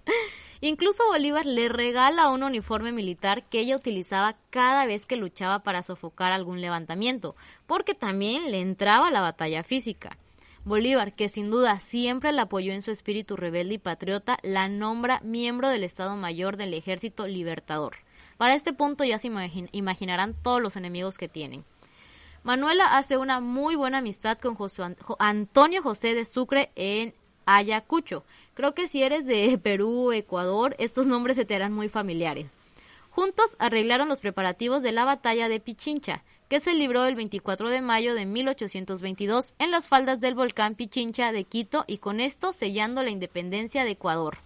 Incluso 0.60 1.04
Bolívar 1.08 1.44
le 1.44 1.68
regala 1.68 2.30
un 2.30 2.44
uniforme 2.44 2.92
militar 2.92 3.42
que 3.42 3.58
ella 3.58 3.74
utilizaba 3.74 4.36
cada 4.50 4.86
vez 4.86 5.04
que 5.04 5.16
luchaba 5.16 5.64
para 5.64 5.82
sofocar 5.82 6.30
algún 6.30 6.60
levantamiento, 6.60 7.34
porque 7.66 7.94
también 7.94 8.52
le 8.52 8.60
entraba 8.60 9.10
la 9.10 9.20
batalla 9.20 9.64
física. 9.64 10.16
Bolívar, 10.64 11.12
que 11.12 11.28
sin 11.28 11.50
duda 11.50 11.80
siempre 11.80 12.30
la 12.30 12.42
apoyó 12.42 12.72
en 12.72 12.82
su 12.82 12.92
espíritu 12.92 13.36
rebelde 13.36 13.74
y 13.74 13.78
patriota, 13.78 14.38
la 14.42 14.68
nombra 14.68 15.20
miembro 15.24 15.68
del 15.68 15.82
Estado 15.82 16.14
Mayor 16.14 16.56
del 16.56 16.72
Ejército 16.72 17.26
Libertador. 17.26 17.96
Para 18.36 18.54
este 18.54 18.72
punto 18.72 19.02
ya 19.02 19.18
se 19.18 19.30
imaginarán 19.72 20.34
todos 20.40 20.62
los 20.62 20.76
enemigos 20.76 21.18
que 21.18 21.28
tienen. 21.28 21.64
Manuela 22.44 22.96
hace 22.96 23.16
una 23.16 23.40
muy 23.40 23.74
buena 23.74 23.98
amistad 23.98 24.38
con 24.38 24.56
Antonio 25.18 25.82
José 25.82 26.14
de 26.14 26.24
Sucre 26.24 26.70
en 26.76 27.14
Ayacucho. 27.44 28.24
Creo 28.54 28.72
que 28.74 28.86
si 28.86 29.02
eres 29.02 29.26
de 29.26 29.58
Perú, 29.62 30.12
Ecuador, 30.12 30.76
estos 30.78 31.06
nombres 31.06 31.36
se 31.36 31.44
te 31.44 31.56
harán 31.56 31.72
muy 31.72 31.88
familiares. 31.88 32.54
Juntos 33.10 33.56
arreglaron 33.58 34.08
los 34.08 34.18
preparativos 34.18 34.82
de 34.82 34.92
la 34.92 35.04
batalla 35.04 35.48
de 35.48 35.60
Pichincha, 35.60 36.24
que 36.52 36.60
se 36.60 36.74
libró 36.74 37.06
el 37.06 37.14
24 37.14 37.70
de 37.70 37.80
mayo 37.80 38.14
de 38.14 38.26
1822 38.26 39.54
en 39.58 39.70
las 39.70 39.88
faldas 39.88 40.20
del 40.20 40.34
volcán 40.34 40.74
Pichincha 40.74 41.32
de 41.32 41.44
Quito 41.44 41.86
y 41.86 41.96
con 41.96 42.20
esto 42.20 42.52
sellando 42.52 43.02
la 43.02 43.08
independencia 43.08 43.84
de 43.84 43.92
Ecuador. 43.92 44.36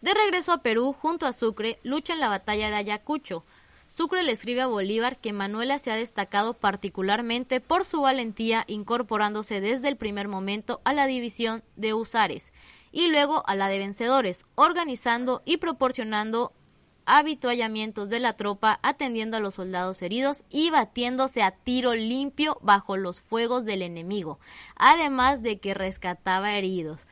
De 0.00 0.14
regreso 0.14 0.52
a 0.52 0.62
Perú, 0.62 0.96
junto 0.98 1.26
a 1.26 1.34
Sucre, 1.34 1.78
lucha 1.82 2.14
en 2.14 2.20
la 2.20 2.30
batalla 2.30 2.70
de 2.70 2.76
Ayacucho. 2.76 3.44
Sucre 3.90 4.22
le 4.22 4.32
escribe 4.32 4.62
a 4.62 4.66
Bolívar 4.66 5.18
que 5.18 5.34
Manuela 5.34 5.78
se 5.78 5.90
ha 5.90 5.96
destacado 5.96 6.54
particularmente 6.54 7.60
por 7.60 7.84
su 7.84 8.00
valentía 8.00 8.64
incorporándose 8.66 9.60
desde 9.60 9.88
el 9.88 9.96
primer 9.96 10.28
momento 10.28 10.80
a 10.84 10.94
la 10.94 11.06
división 11.06 11.62
de 11.76 11.92
Usares 11.92 12.54
y 12.90 13.08
luego 13.08 13.46
a 13.46 13.54
la 13.54 13.68
de 13.68 13.80
Vencedores, 13.80 14.46
organizando 14.54 15.42
y 15.44 15.58
proporcionando 15.58 16.54
habituallamientos 17.06 18.08
de 18.08 18.20
la 18.20 18.34
tropa, 18.34 18.80
atendiendo 18.82 19.36
a 19.36 19.40
los 19.40 19.54
soldados 19.54 20.02
heridos 20.02 20.44
y 20.50 20.70
batiéndose 20.70 21.42
a 21.42 21.50
tiro 21.50 21.94
limpio 21.94 22.58
bajo 22.62 22.96
los 22.96 23.20
fuegos 23.20 23.64
del 23.64 23.82
enemigo, 23.82 24.38
además 24.76 25.42
de 25.42 25.58
que 25.58 25.74
rescataba 25.74 26.56
heridos. 26.56 27.06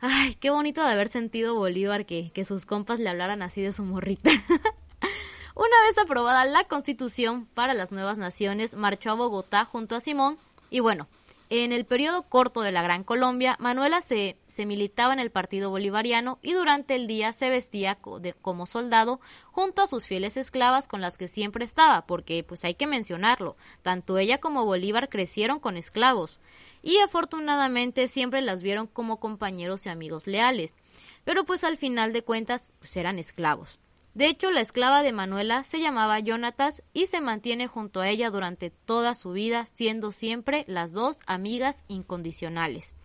Ay, 0.00 0.34
qué 0.36 0.50
bonito 0.50 0.84
de 0.84 0.92
haber 0.92 1.08
sentido 1.08 1.54
Bolívar 1.56 2.06
que, 2.06 2.30
que 2.32 2.44
sus 2.44 2.66
compas 2.66 3.00
le 3.00 3.08
hablaran 3.08 3.42
así 3.42 3.62
de 3.62 3.72
su 3.72 3.82
morrita. 3.82 4.30
Una 5.54 5.82
vez 5.86 5.98
aprobada 5.98 6.44
la 6.44 6.64
constitución 6.64 7.46
para 7.54 7.74
las 7.74 7.90
nuevas 7.90 8.18
naciones, 8.18 8.76
marchó 8.76 9.10
a 9.10 9.14
Bogotá 9.14 9.64
junto 9.64 9.96
a 9.96 10.00
Simón 10.00 10.38
y 10.70 10.80
bueno, 10.80 11.08
en 11.50 11.72
el 11.72 11.86
periodo 11.86 12.22
corto 12.24 12.60
de 12.60 12.72
la 12.72 12.82
Gran 12.82 13.04
Colombia, 13.04 13.56
Manuela 13.58 14.02
se, 14.02 14.36
se 14.58 14.66
militaba 14.66 15.12
en 15.12 15.20
el 15.20 15.30
Partido 15.30 15.70
Bolivariano 15.70 16.40
y 16.42 16.52
durante 16.52 16.96
el 16.96 17.06
día 17.06 17.32
se 17.32 17.48
vestía 17.48 17.96
como 18.42 18.66
soldado 18.66 19.20
junto 19.52 19.82
a 19.82 19.86
sus 19.86 20.06
fieles 20.06 20.36
esclavas 20.36 20.88
con 20.88 21.00
las 21.00 21.16
que 21.16 21.28
siempre 21.28 21.64
estaba, 21.64 22.06
porque 22.06 22.42
pues 22.42 22.64
hay 22.64 22.74
que 22.74 22.88
mencionarlo, 22.88 23.56
tanto 23.82 24.18
ella 24.18 24.38
como 24.38 24.64
Bolívar 24.64 25.08
crecieron 25.08 25.60
con 25.60 25.76
esclavos 25.76 26.40
y 26.82 26.98
afortunadamente 26.98 28.08
siempre 28.08 28.42
las 28.42 28.64
vieron 28.64 28.88
como 28.88 29.20
compañeros 29.20 29.86
y 29.86 29.90
amigos 29.90 30.26
leales, 30.26 30.74
pero 31.22 31.44
pues 31.44 31.62
al 31.62 31.76
final 31.76 32.12
de 32.12 32.24
cuentas 32.24 32.72
pues 32.80 32.96
eran 32.96 33.20
esclavos. 33.20 33.78
De 34.14 34.26
hecho, 34.26 34.50
la 34.50 34.60
esclava 34.60 35.04
de 35.04 35.12
Manuela 35.12 35.62
se 35.62 35.78
llamaba 35.78 36.18
Jonatas 36.18 36.82
y 36.92 37.06
se 37.06 37.20
mantiene 37.20 37.68
junto 37.68 38.00
a 38.00 38.08
ella 38.08 38.30
durante 38.30 38.70
toda 38.70 39.14
su 39.14 39.30
vida, 39.30 39.66
siendo 39.66 40.10
siempre 40.10 40.64
las 40.66 40.90
dos 40.90 41.18
amigas 41.26 41.84
incondicionales. 41.86 42.96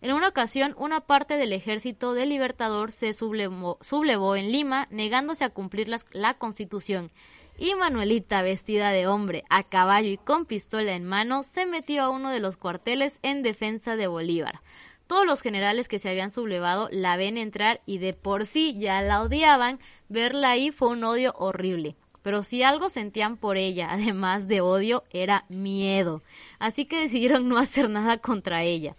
En 0.00 0.12
una 0.12 0.28
ocasión, 0.28 0.74
una 0.78 1.00
parte 1.00 1.36
del 1.36 1.52
ejército 1.52 2.12
del 2.12 2.28
Libertador 2.28 2.92
se 2.92 3.12
sublevó, 3.12 4.36
en 4.36 4.52
Lima, 4.52 4.86
negándose 4.90 5.44
a 5.44 5.50
cumplir 5.50 5.88
la 5.88 6.34
constitución, 6.34 7.10
y 7.58 7.74
Manuelita, 7.74 8.42
vestida 8.42 8.90
de 8.90 9.06
hombre, 9.06 9.44
a 9.48 9.62
caballo 9.62 10.10
y 10.10 10.18
con 10.18 10.44
pistola 10.44 10.92
en 10.92 11.04
mano, 11.04 11.42
se 11.42 11.64
metió 11.64 12.02
a 12.02 12.10
uno 12.10 12.30
de 12.30 12.40
los 12.40 12.56
cuarteles 12.56 13.18
en 13.22 13.42
defensa 13.42 13.96
de 13.96 14.06
Bolívar. 14.06 14.60
Todos 15.06 15.24
los 15.24 15.40
generales 15.40 15.88
que 15.88 15.98
se 15.98 16.10
habían 16.10 16.30
sublevado 16.30 16.88
la 16.90 17.16
ven 17.16 17.38
entrar 17.38 17.80
y 17.86 17.98
de 17.98 18.12
por 18.12 18.44
sí 18.44 18.76
ya 18.78 19.00
la 19.00 19.22
odiaban, 19.22 19.78
verla 20.08 20.50
ahí 20.50 20.70
fue 20.70 20.88
un 20.88 21.04
odio 21.04 21.32
horrible. 21.38 21.94
Pero 22.22 22.42
si 22.42 22.62
algo 22.62 22.90
sentían 22.90 23.36
por 23.36 23.56
ella, 23.56 23.88
además 23.90 24.48
de 24.48 24.60
odio, 24.60 25.04
era 25.10 25.44
miedo. 25.48 26.20
Así 26.58 26.84
que 26.84 27.00
decidieron 27.00 27.48
no 27.48 27.56
hacer 27.56 27.88
nada 27.88 28.18
contra 28.18 28.64
ella. 28.64 28.94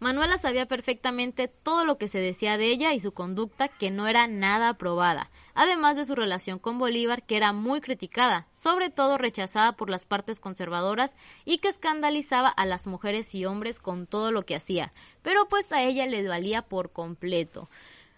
Manuela 0.00 0.38
sabía 0.38 0.64
perfectamente 0.64 1.46
todo 1.46 1.84
lo 1.84 1.98
que 1.98 2.08
se 2.08 2.18
decía 2.18 2.56
de 2.56 2.68
ella 2.68 2.94
y 2.94 3.00
su 3.00 3.12
conducta 3.12 3.68
que 3.68 3.90
no 3.90 4.08
era 4.08 4.26
nada 4.26 4.70
aprobada, 4.70 5.28
además 5.54 5.94
de 5.94 6.06
su 6.06 6.14
relación 6.14 6.58
con 6.58 6.78
Bolívar 6.78 7.22
que 7.22 7.36
era 7.36 7.52
muy 7.52 7.82
criticada, 7.82 8.46
sobre 8.50 8.88
todo 8.88 9.18
rechazada 9.18 9.72
por 9.72 9.90
las 9.90 10.06
partes 10.06 10.40
conservadoras 10.40 11.14
y 11.44 11.58
que 11.58 11.68
escandalizaba 11.68 12.48
a 12.48 12.64
las 12.64 12.86
mujeres 12.86 13.34
y 13.34 13.44
hombres 13.44 13.78
con 13.78 14.06
todo 14.06 14.32
lo 14.32 14.46
que 14.46 14.56
hacía, 14.56 14.90
pero 15.22 15.46
pues 15.50 15.70
a 15.70 15.82
ella 15.82 16.06
le 16.06 16.26
valía 16.26 16.62
por 16.62 16.90
completo. 16.90 17.68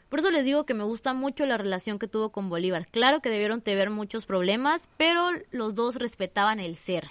Por 0.09 0.21
eso 0.21 0.31
les 0.31 0.45
digo 0.45 0.67
que 0.67 0.75
me 0.75 0.85
gusta 0.85 1.15
mucho 1.15 1.47
la 1.47 1.59
relación 1.59 1.99
que 1.99 2.07
tuvo 2.07 2.29
con 2.29 2.49
Bolívar. 2.49 2.87
Claro 2.93 3.21
que 3.21 3.31
debieron 3.31 3.61
tener 3.61 3.91
muchos 3.91 4.25
problemas, 4.25 4.89
pero 4.99 5.31
los 5.51 5.75
dos 5.75 5.97
respetaban 5.97 6.61
el 6.61 6.77
ser. 6.77 7.11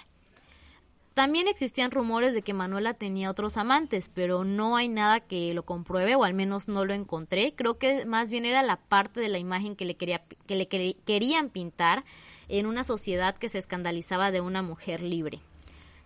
También 1.14 1.46
existían 1.46 1.90
rumores 1.90 2.32
de 2.32 2.40
que 2.40 2.54
Manuela 2.54 2.94
tenía 2.94 3.30
otros 3.30 3.58
amantes, 3.58 4.10
pero 4.14 4.44
no 4.44 4.76
hay 4.76 4.88
nada 4.88 5.20
que 5.20 5.52
lo 5.52 5.62
compruebe, 5.64 6.14
o 6.14 6.24
al 6.24 6.32
menos 6.32 6.68
no 6.68 6.86
lo 6.86 6.94
encontré. 6.94 7.52
Creo 7.54 7.76
que 7.76 8.06
más 8.06 8.30
bien 8.30 8.46
era 8.46 8.62
la 8.62 8.76
parte 8.76 9.20
de 9.20 9.28
la 9.28 9.38
imagen 9.38 9.76
que 9.76 9.84
le, 9.84 9.94
quería, 9.94 10.22
que 10.46 10.56
le 10.56 10.66
querían 10.68 11.50
pintar 11.50 12.04
en 12.48 12.66
una 12.66 12.82
sociedad 12.84 13.36
que 13.36 13.50
se 13.50 13.58
escandalizaba 13.58 14.30
de 14.30 14.40
una 14.40 14.62
mujer 14.62 15.02
libre. 15.02 15.40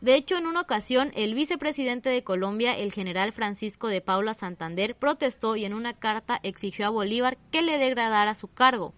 De 0.00 0.14
hecho, 0.14 0.36
en 0.36 0.46
una 0.46 0.60
ocasión, 0.60 1.12
el 1.14 1.34
vicepresidente 1.34 2.10
de 2.10 2.22
Colombia, 2.22 2.76
el 2.76 2.92
general 2.92 3.32
Francisco 3.32 3.88
de 3.88 4.00
Paula 4.00 4.34
Santander, 4.34 4.94
protestó 4.94 5.56
y 5.56 5.64
en 5.64 5.72
una 5.72 5.94
carta 5.94 6.38
exigió 6.42 6.86
a 6.86 6.90
Bolívar 6.90 7.38
que 7.50 7.62
le 7.62 7.78
degradara 7.78 8.34
su 8.34 8.48
cargo. 8.48 8.92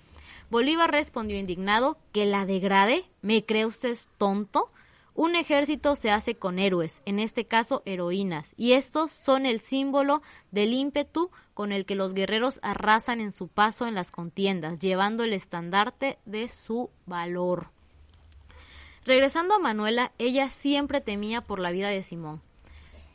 Bolívar 0.51 0.91
respondió 0.91 1.39
indignado 1.39 1.99
que 2.13 2.25
la 2.27 2.47
degrade. 2.47 3.05
¿Me 3.21 3.45
cree 3.45 3.67
usted 3.67 3.97
tonto? 4.17 4.71
Un 5.19 5.35
ejército 5.35 5.97
se 5.97 6.13
hace 6.13 6.37
con 6.37 6.61
héroes, 6.61 7.03
en 7.05 7.19
este 7.19 7.45
caso 7.45 7.83
heroínas, 7.85 8.55
y 8.57 8.75
estos 8.75 9.11
son 9.11 9.47
el 9.47 9.59
símbolo 9.59 10.23
del 10.53 10.73
ímpetu 10.73 11.29
con 11.55 11.73
el 11.73 11.87
que 11.87 11.97
los 11.97 12.15
guerreros 12.15 12.61
arrasan 12.63 13.21
en 13.21 13.33
su 13.33 13.49
paso 13.49 13.89
en 13.89 13.97
las 13.97 14.13
contiendas, 14.13 14.79
llevando 14.79 15.25
el 15.25 15.33
estandarte 15.33 16.19
de 16.25 16.49
su 16.49 16.89
valor. 17.07 17.67
Regresando 19.05 19.55
a 19.55 19.59
Manuela, 19.59 20.13
ella 20.19 20.51
siempre 20.51 21.01
temía 21.01 21.41
por 21.41 21.59
la 21.59 21.73
vida 21.73 21.89
de 21.89 22.05
Simón, 22.05 22.41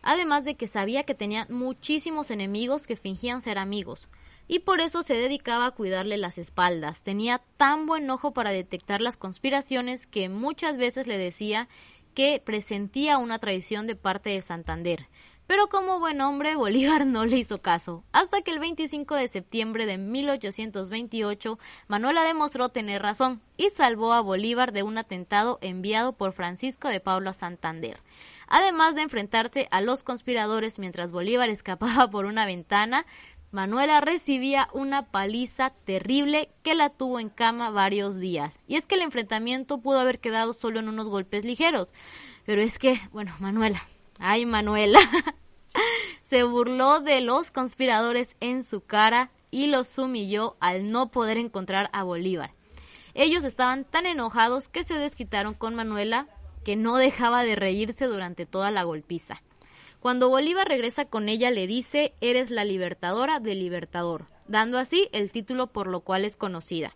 además 0.02 0.44
de 0.44 0.56
que 0.56 0.68
sabía 0.68 1.04
que 1.04 1.16
tenía 1.16 1.48
muchísimos 1.50 2.32
enemigos 2.32 2.86
que 2.86 2.98
fingían 2.98 3.42
ser 3.42 3.58
amigos, 3.58 4.10
y 4.48 4.60
por 4.60 4.82
eso 4.82 5.04
se 5.04 5.14
dedicaba 5.14 5.68
a 5.68 5.72
cuidarle 5.72 6.18
las 6.18 6.38
espaldas. 6.38 7.04
Tenía 7.04 7.42
tan 7.58 7.86
buen 7.86 8.10
ojo 8.10 8.32
para 8.32 8.52
detectar 8.52 9.00
las 9.00 9.16
conspiraciones 9.16 10.06
que 10.06 10.28
muchas 10.28 10.78
veces 10.78 11.08
le 11.08 11.18
decía 11.18 11.70
que 12.14 12.42
presentía 12.44 13.18
una 13.18 13.40
traición 13.40 13.88
de 13.88 13.96
parte 13.96 14.30
de 14.32 14.42
Santander. 14.42 15.08
Pero 15.46 15.68
como 15.68 16.00
buen 16.00 16.22
hombre, 16.22 16.56
Bolívar 16.56 17.06
no 17.06 17.26
le 17.26 17.38
hizo 17.38 17.62
caso, 17.62 18.04
hasta 18.14 18.42
que 18.42 18.52
el 18.52 18.60
25 18.60 19.16
de 19.16 19.28
septiembre 19.28 19.86
de 19.86 19.98
1828 19.98 21.60
Manuela 21.88 22.24
demostró 22.24 22.70
tener 22.70 23.02
razón 23.02 23.42
y 23.58 23.70
salvó 23.70 24.14
a 24.14 24.22
Bolívar 24.22 24.72
de 24.72 24.84
un 24.84 24.98
atentado 24.98 25.60
enviado 25.62 26.14
por 26.14 26.32
Francisco 26.32 26.88
de 26.88 27.02
Paula 27.02 27.34
Santander. 27.34 28.00
Además 28.48 28.96
de 28.96 29.02
enfrentarse 29.02 29.68
a 29.72 29.82
los 29.82 30.04
conspiradores 30.04 30.80
mientras 30.80 31.12
Bolívar 31.12 31.50
escapaba 31.50 32.10
por 32.10 32.26
una 32.26 32.46
ventana, 32.46 33.06
Manuela 33.54 34.02
recibía 34.02 34.68
una 34.74 35.04
paliza 35.04 35.70
terrible 35.70 36.50
que 36.64 36.74
la 36.74 36.90
tuvo 36.90 37.20
en 37.20 37.30
cama 37.30 37.70
varios 37.70 38.20
días. 38.20 38.58
Y 38.68 38.78
es 38.78 38.88
que 38.88 38.96
el 38.96 39.02
enfrentamiento 39.02 39.78
pudo 39.78 40.00
haber 40.00 40.18
quedado 40.18 40.54
solo 40.54 40.80
en 40.80 40.90
unos 40.90 41.08
golpes 41.08 41.46
ligeros. 41.46 41.90
Pero 42.48 42.64
es 42.64 42.80
que, 42.80 43.00
bueno, 43.12 43.32
Manuela, 43.40 43.80
ay 44.18 44.48
Manuela, 44.48 44.98
se 46.24 46.42
burló 46.42 47.00
de 47.00 47.22
los 47.22 47.52
conspiradores 47.52 48.38
en 48.40 48.64
su 48.64 48.82
cara 48.82 49.30
y 49.52 49.68
los 49.68 50.00
humilló 50.00 50.56
al 50.60 50.90
no 50.90 51.10
poder 51.10 51.38
encontrar 51.38 51.92
a 51.94 52.02
Bolívar. 52.02 52.50
Ellos 53.14 53.44
estaban 53.44 53.84
tan 53.84 54.08
enojados 54.08 54.68
que 54.68 54.84
se 54.84 54.96
desquitaron 54.96 55.54
con 55.54 55.76
Manuela 55.76 56.26
que 56.66 56.76
no 56.76 56.96
dejaba 56.96 57.44
de 57.44 57.56
reírse 57.56 58.08
durante 58.08 58.48
toda 58.48 58.72
la 58.72 58.82
golpiza. 58.82 59.44
Cuando 60.04 60.28
Bolívar 60.28 60.68
regresa 60.68 61.06
con 61.06 61.30
ella 61.30 61.50
le 61.50 61.66
dice, 61.66 62.14
eres 62.20 62.52
la 62.52 62.66
libertadora 62.66 63.40
del 63.40 63.60
libertador. 63.60 64.26
dando 64.50 64.78
así 64.78 65.08
el 65.14 65.32
título 65.32 65.68
por 65.68 65.88
lo 65.88 66.02
cual 66.02 66.26
es 66.26 66.36
conocida. 66.36 66.94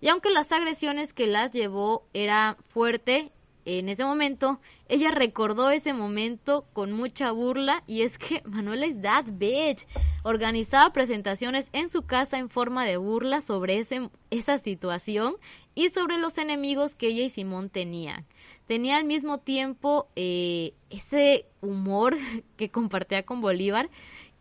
Y 0.00 0.08
aunque 0.08 0.30
las 0.30 0.50
agresiones 0.50 1.12
que 1.12 1.26
las 1.26 1.52
llevó 1.52 2.06
era 2.14 2.56
fuerte 2.66 3.30
en 3.66 3.90
ese 3.90 4.06
momento, 4.06 4.60
ella 4.88 5.10
recordó 5.10 5.68
ese 5.68 5.92
momento 5.92 6.64
con 6.72 6.92
mucha 6.92 7.32
burla 7.32 7.82
y 7.86 8.00
es 8.00 8.16
que 8.16 8.40
Manuela 8.46 8.86
es 8.86 9.02
that 9.02 9.26
bitch. 9.32 9.86
Organizaba 10.22 10.94
presentaciones 10.94 11.68
en 11.74 11.90
su 11.90 12.06
casa 12.06 12.38
en 12.38 12.48
forma 12.48 12.86
de 12.86 12.96
burla 12.96 13.42
sobre 13.42 13.78
ese, 13.78 14.08
esa 14.30 14.58
situación 14.58 15.36
y 15.74 15.90
sobre 15.90 16.16
los 16.16 16.38
enemigos 16.38 16.94
que 16.94 17.08
ella 17.08 17.24
y 17.24 17.28
Simón 17.28 17.68
tenían. 17.68 18.24
Tenía 18.68 18.96
al 18.96 19.04
mismo 19.04 19.38
tiempo 19.38 20.06
eh, 20.14 20.74
ese 20.90 21.46
humor 21.62 22.16
que 22.56 22.68
compartía 22.68 23.24
con 23.24 23.40
Bolívar 23.40 23.88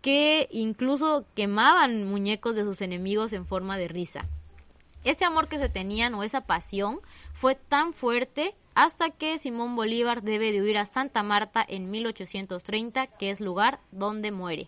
que 0.02 0.48
incluso 0.52 1.26
quemaban 1.36 2.06
muñecos 2.06 2.56
de 2.56 2.64
sus 2.64 2.82
enemigos 2.82 3.34
en 3.34 3.46
forma 3.46 3.78
de 3.78 3.88
risa. 3.88 4.26
Ese 5.04 5.26
amor 5.26 5.48
que 5.48 5.58
se 5.58 5.70
tenían 5.70 6.14
o 6.14 6.24
esa 6.24 6.42
pasión 6.42 7.00
fue 7.34 7.56
tan 7.56 7.94
fuerte 7.94 8.54
hasta 8.76 9.10
que 9.10 9.40
Simón 9.40 9.76
Bolívar 9.76 10.22
debe 10.22 10.52
de 10.52 10.62
huir 10.62 10.78
a 10.78 10.86
Santa 10.86 11.24
Marta 11.24 11.66
en 11.68 11.90
1830, 11.90 13.08
que 13.08 13.32
es 13.32 13.40
lugar 13.40 13.80
donde 13.92 14.32
muere. 14.32 14.68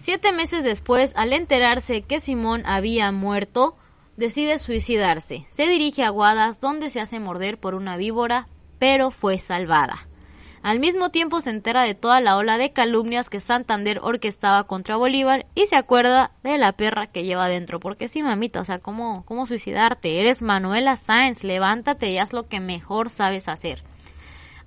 Siete 0.00 0.32
meses 0.32 0.64
después, 0.64 1.12
al 1.16 1.32
enterarse 1.32 2.02
que 2.02 2.20
Simón 2.20 2.62
había 2.66 3.10
muerto, 3.10 3.76
decide 4.16 4.58
suicidarse. 4.58 5.46
Se 5.48 5.68
dirige 5.68 6.04
a 6.04 6.10
Guadas, 6.10 6.60
donde 6.60 6.90
se 6.90 7.00
hace 7.00 7.20
morder 7.20 7.58
por 7.58 7.74
una 7.74 7.96
víbora, 7.96 8.46
pero 8.78 9.10
fue 9.10 9.38
salvada. 9.38 10.06
Al 10.64 10.80
mismo 10.80 11.10
tiempo 11.10 11.42
se 11.42 11.50
entera 11.50 11.82
de 11.82 11.94
toda 11.94 12.22
la 12.22 12.38
ola 12.38 12.56
de 12.56 12.72
calumnias 12.72 13.28
que 13.28 13.38
Santander 13.38 14.00
orquestaba 14.02 14.64
contra 14.64 14.96
Bolívar 14.96 15.44
y 15.54 15.66
se 15.66 15.76
acuerda 15.76 16.30
de 16.42 16.56
la 16.56 16.72
perra 16.72 17.06
que 17.06 17.22
lleva 17.22 17.44
adentro. 17.44 17.80
Porque 17.80 18.08
sí, 18.08 18.22
mamita, 18.22 18.62
o 18.62 18.64
sea, 18.64 18.78
¿cómo, 18.78 19.24
cómo 19.26 19.44
suicidarte? 19.44 20.20
Eres 20.20 20.40
Manuela 20.40 20.96
Sáenz, 20.96 21.44
levántate 21.44 22.08
y 22.10 22.16
haz 22.16 22.32
lo 22.32 22.46
que 22.46 22.60
mejor 22.60 23.10
sabes 23.10 23.48
hacer. 23.48 23.82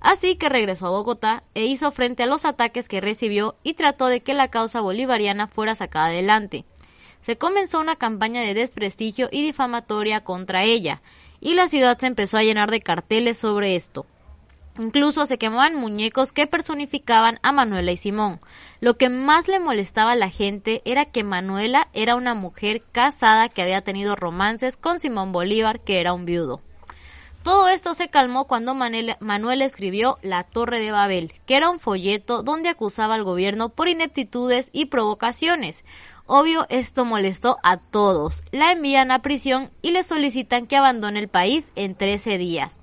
Así 0.00 0.36
que 0.36 0.48
regresó 0.48 0.86
a 0.86 0.90
Bogotá 0.90 1.42
e 1.54 1.64
hizo 1.64 1.90
frente 1.90 2.22
a 2.22 2.26
los 2.26 2.44
ataques 2.44 2.88
que 2.88 3.00
recibió 3.00 3.56
y 3.64 3.74
trató 3.74 4.06
de 4.06 4.20
que 4.20 4.34
la 4.34 4.46
causa 4.46 4.80
bolivariana 4.80 5.48
fuera 5.48 5.74
sacada 5.74 6.06
adelante. 6.06 6.64
Se 7.22 7.36
comenzó 7.36 7.80
una 7.80 7.96
campaña 7.96 8.42
de 8.42 8.54
desprestigio 8.54 9.28
y 9.30 9.42
difamatoria 9.42 10.20
contra 10.20 10.64
ella, 10.64 11.00
y 11.40 11.54
la 11.54 11.68
ciudad 11.68 11.98
se 11.98 12.06
empezó 12.06 12.36
a 12.36 12.42
llenar 12.42 12.70
de 12.70 12.80
carteles 12.80 13.38
sobre 13.38 13.76
esto. 13.76 14.06
Incluso 14.78 15.26
se 15.26 15.38
quemaban 15.38 15.74
muñecos 15.74 16.32
que 16.32 16.46
personificaban 16.46 17.40
a 17.42 17.50
Manuela 17.50 17.90
y 17.90 17.96
Simón. 17.96 18.38
Lo 18.80 18.94
que 18.94 19.08
más 19.08 19.48
le 19.48 19.58
molestaba 19.58 20.12
a 20.12 20.16
la 20.16 20.30
gente 20.30 20.82
era 20.84 21.04
que 21.04 21.24
Manuela 21.24 21.88
era 21.94 22.14
una 22.14 22.34
mujer 22.34 22.82
casada 22.92 23.48
que 23.48 23.62
había 23.62 23.82
tenido 23.82 24.14
romances 24.14 24.76
con 24.76 25.00
Simón 25.00 25.32
Bolívar, 25.32 25.80
que 25.80 26.00
era 26.00 26.12
un 26.12 26.24
viudo. 26.24 26.60
Todo 27.42 27.68
esto 27.68 27.94
se 27.94 28.08
calmó 28.08 28.44
cuando 28.44 28.74
Manuel 28.74 29.62
escribió 29.62 30.18
La 30.22 30.44
Torre 30.44 30.78
de 30.80 30.92
Babel, 30.92 31.32
que 31.46 31.56
era 31.56 31.70
un 31.70 31.80
folleto 31.80 32.42
donde 32.42 32.68
acusaba 32.68 33.14
al 33.14 33.24
gobierno 33.24 33.70
por 33.70 33.88
ineptitudes 33.88 34.70
y 34.72 34.86
provocaciones. 34.86 35.84
Obvio, 36.30 36.66
esto 36.68 37.06
molestó 37.06 37.56
a 37.62 37.78
todos. 37.78 38.42
La 38.52 38.70
envían 38.70 39.10
a 39.10 39.20
prisión 39.20 39.70
y 39.80 39.92
le 39.92 40.04
solicitan 40.04 40.66
que 40.66 40.76
abandone 40.76 41.18
el 41.20 41.28
país 41.28 41.70
en 41.74 41.94
13 41.94 42.36
días. 42.36 42.78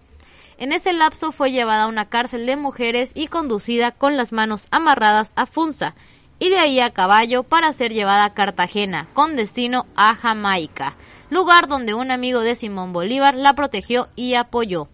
En 0.58 0.72
ese 0.72 0.94
lapso 0.94 1.32
fue 1.32 1.52
llevada 1.52 1.84
a 1.84 1.88
una 1.88 2.06
cárcel 2.06 2.48
de 2.48 2.56
mujeres 2.56 3.12
y 3.14 3.28
conducida 3.28 3.92
con 3.92 4.18
las 4.18 4.32
manos 4.32 4.68
amarradas 4.72 5.32
a 5.36 5.46
Funza, 5.46 5.94
y 6.40 6.50
de 6.50 6.58
ahí 6.58 6.80
a 6.80 6.90
caballo 6.90 7.44
para 7.44 7.72
ser 7.72 7.94
llevada 7.94 8.26
a 8.26 8.34
Cartagena, 8.34 9.08
con 9.14 9.36
destino 9.36 9.86
a 9.96 10.16
Jamaica, 10.16 10.96
lugar 11.30 11.68
donde 11.68 11.94
un 11.94 12.10
amigo 12.10 12.42
de 12.42 12.56
Simón 12.56 12.94
Bolívar 12.94 13.36
la 13.36 13.54
protegió 13.54 14.08
y 14.16 14.34
apoyó. 14.34 14.88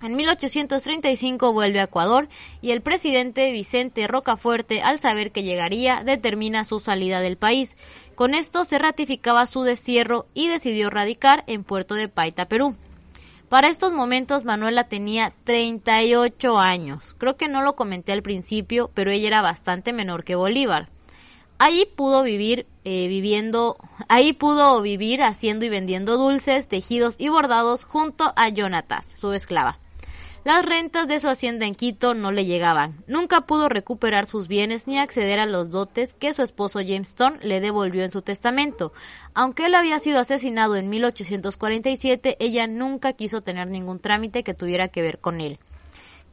En 0.00 0.14
1835 0.14 1.52
vuelve 1.52 1.80
a 1.80 1.84
Ecuador 1.84 2.28
y 2.62 2.70
el 2.70 2.82
presidente 2.82 3.50
Vicente 3.50 4.06
Rocafuerte, 4.06 4.80
al 4.80 5.00
saber 5.00 5.32
que 5.32 5.42
llegaría, 5.42 6.04
determina 6.04 6.64
su 6.64 6.78
salida 6.78 7.20
del 7.20 7.36
país. 7.36 7.76
Con 8.14 8.34
esto 8.34 8.64
se 8.64 8.78
ratificaba 8.78 9.46
su 9.46 9.62
destierro 9.62 10.26
y 10.34 10.46
decidió 10.46 10.88
radicar 10.88 11.42
en 11.48 11.64
Puerto 11.64 11.94
de 11.94 12.06
Paita, 12.06 12.46
Perú. 12.46 12.76
Para 13.48 13.68
estos 13.68 13.92
momentos 13.92 14.44
Manuela 14.44 14.84
tenía 14.84 15.32
38 15.44 16.58
años. 16.58 17.14
Creo 17.18 17.36
que 17.36 17.48
no 17.48 17.62
lo 17.62 17.74
comenté 17.74 18.12
al 18.12 18.22
principio, 18.22 18.90
pero 18.94 19.10
ella 19.10 19.26
era 19.26 19.42
bastante 19.42 19.92
menor 19.92 20.22
que 20.22 20.36
Bolívar. 20.36 20.88
Allí 21.58 21.86
pudo 21.86 22.22
vivir 22.22 22.66
eh, 22.84 23.08
viviendo, 23.08 23.76
ahí 24.08 24.32
pudo 24.32 24.80
vivir 24.80 25.22
haciendo 25.22 25.64
y 25.64 25.68
vendiendo 25.68 26.16
dulces, 26.16 26.68
tejidos 26.68 27.16
y 27.18 27.30
bordados 27.30 27.82
junto 27.82 28.32
a 28.36 28.48
Jonatas, 28.50 29.12
su 29.18 29.32
esclava. 29.32 29.76
Las 30.44 30.64
rentas 30.64 31.08
de 31.08 31.20
su 31.20 31.28
hacienda 31.28 31.66
en 31.66 31.74
Quito 31.74 32.14
no 32.14 32.32
le 32.32 32.44
llegaban. 32.44 32.94
Nunca 33.06 33.42
pudo 33.42 33.68
recuperar 33.68 34.26
sus 34.26 34.48
bienes 34.48 34.86
ni 34.86 34.98
acceder 34.98 35.40
a 35.40 35.46
los 35.46 35.70
dotes 35.70 36.14
que 36.14 36.32
su 36.32 36.42
esposo 36.42 36.78
James 36.78 37.08
Stone 37.08 37.38
le 37.42 37.60
devolvió 37.60 38.04
en 38.04 38.12
su 38.12 38.22
testamento. 38.22 38.92
Aunque 39.34 39.66
él 39.66 39.74
había 39.74 39.98
sido 39.98 40.20
asesinado 40.20 40.76
en 40.76 40.88
1847, 40.88 42.36
ella 42.40 42.66
nunca 42.66 43.12
quiso 43.12 43.42
tener 43.42 43.68
ningún 43.68 43.98
trámite 43.98 44.42
que 44.42 44.54
tuviera 44.54 44.88
que 44.88 45.02
ver 45.02 45.18
con 45.18 45.40
él. 45.40 45.58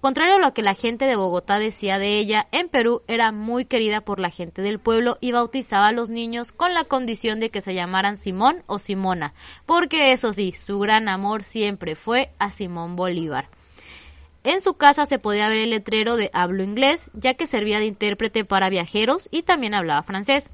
Contrario 0.02 0.36
a 0.36 0.40
lo 0.40 0.54
que 0.54 0.62
la 0.62 0.76
gente 0.76 1.06
de 1.06 1.16
Bogotá 1.16 1.58
decía 1.58 1.98
de 1.98 2.20
ella, 2.20 2.46
en 2.52 2.70
Perú 2.70 3.02
era 3.08 3.32
muy 3.32 3.66
querida 3.66 4.02
por 4.02 4.20
la 4.20 4.30
gente 4.30 4.62
del 4.62 4.78
pueblo 4.78 5.18
y 5.20 5.32
bautizaba 5.32 5.88
a 5.88 5.92
los 5.92 6.12
niños 6.12 6.52
con 6.52 6.76
la 6.76 6.84
condición 6.84 7.40
de 7.40 7.50
que 7.50 7.60
se 7.60 7.74
llamaran 7.74 8.18
Simón 8.18 8.62
o 8.68 8.78
Simona, 8.78 9.34
porque 9.66 10.12
eso 10.12 10.32
sí, 10.32 10.52
su 10.52 10.78
gran 10.78 11.10
amor 11.10 11.44
siempre 11.44 11.96
fue 11.96 12.30
a 12.38 12.52
Simón 12.52 12.96
Bolívar. 12.96 13.48
En 14.46 14.62
su 14.62 14.76
casa 14.76 15.08
se 15.08 15.18
podía 15.18 15.50
ver 15.50 15.58
el 15.58 15.72
letrero 15.72 16.18
de 16.18 16.30
hablo 16.32 16.62
inglés, 16.62 17.08
ya 17.14 17.34
que 17.34 17.48
servía 17.48 17.80
de 17.80 17.88
intérprete 17.88 18.46
para 18.46 18.70
viajeros 18.70 19.28
y 19.32 19.42
también 19.42 19.74
hablaba 19.74 20.04
francés. 20.04 20.52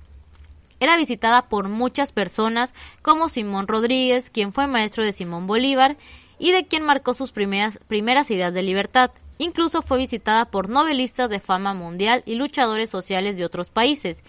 Era 0.79 0.95
visitada 0.95 1.41
por 1.49 1.67
muchas 1.67 2.13
personas 2.13 2.73
como 3.01 3.27
Simón 3.27 3.67
Rodríguez, 3.67 4.29
quien 4.29 4.53
fue 4.53 4.65
maestro 4.65 5.03
de 5.03 5.11
Simón 5.11 5.45
Bolívar 5.45 5.97
y 6.39 6.53
de 6.53 6.65
quien 6.65 6.83
marcó 6.83 7.13
sus 7.13 7.33
primeras, 7.33 7.79
primeras 7.89 8.31
ideas 8.31 8.53
de 8.53 8.63
libertad. 8.63 9.11
Incluso 9.39 9.81
fue 9.81 9.97
visitada 9.97 10.45
por 10.45 10.69
novelistas 10.69 11.29
de 11.29 11.41
fama 11.41 11.73
mundial 11.73 12.23
y 12.25 12.35
luchadores 12.35 12.89
sociales 12.89 13.35
de 13.35 13.43
otros 13.43 13.67
países. 13.67 14.23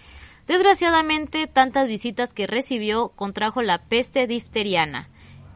Desgraciadamente, 0.48 1.46
tantas 1.46 1.86
visitas 1.86 2.32
que 2.32 2.48
recibió 2.48 3.10
contrajo 3.10 3.62
la 3.62 3.78
peste 3.78 4.26
difteriana 4.26 5.06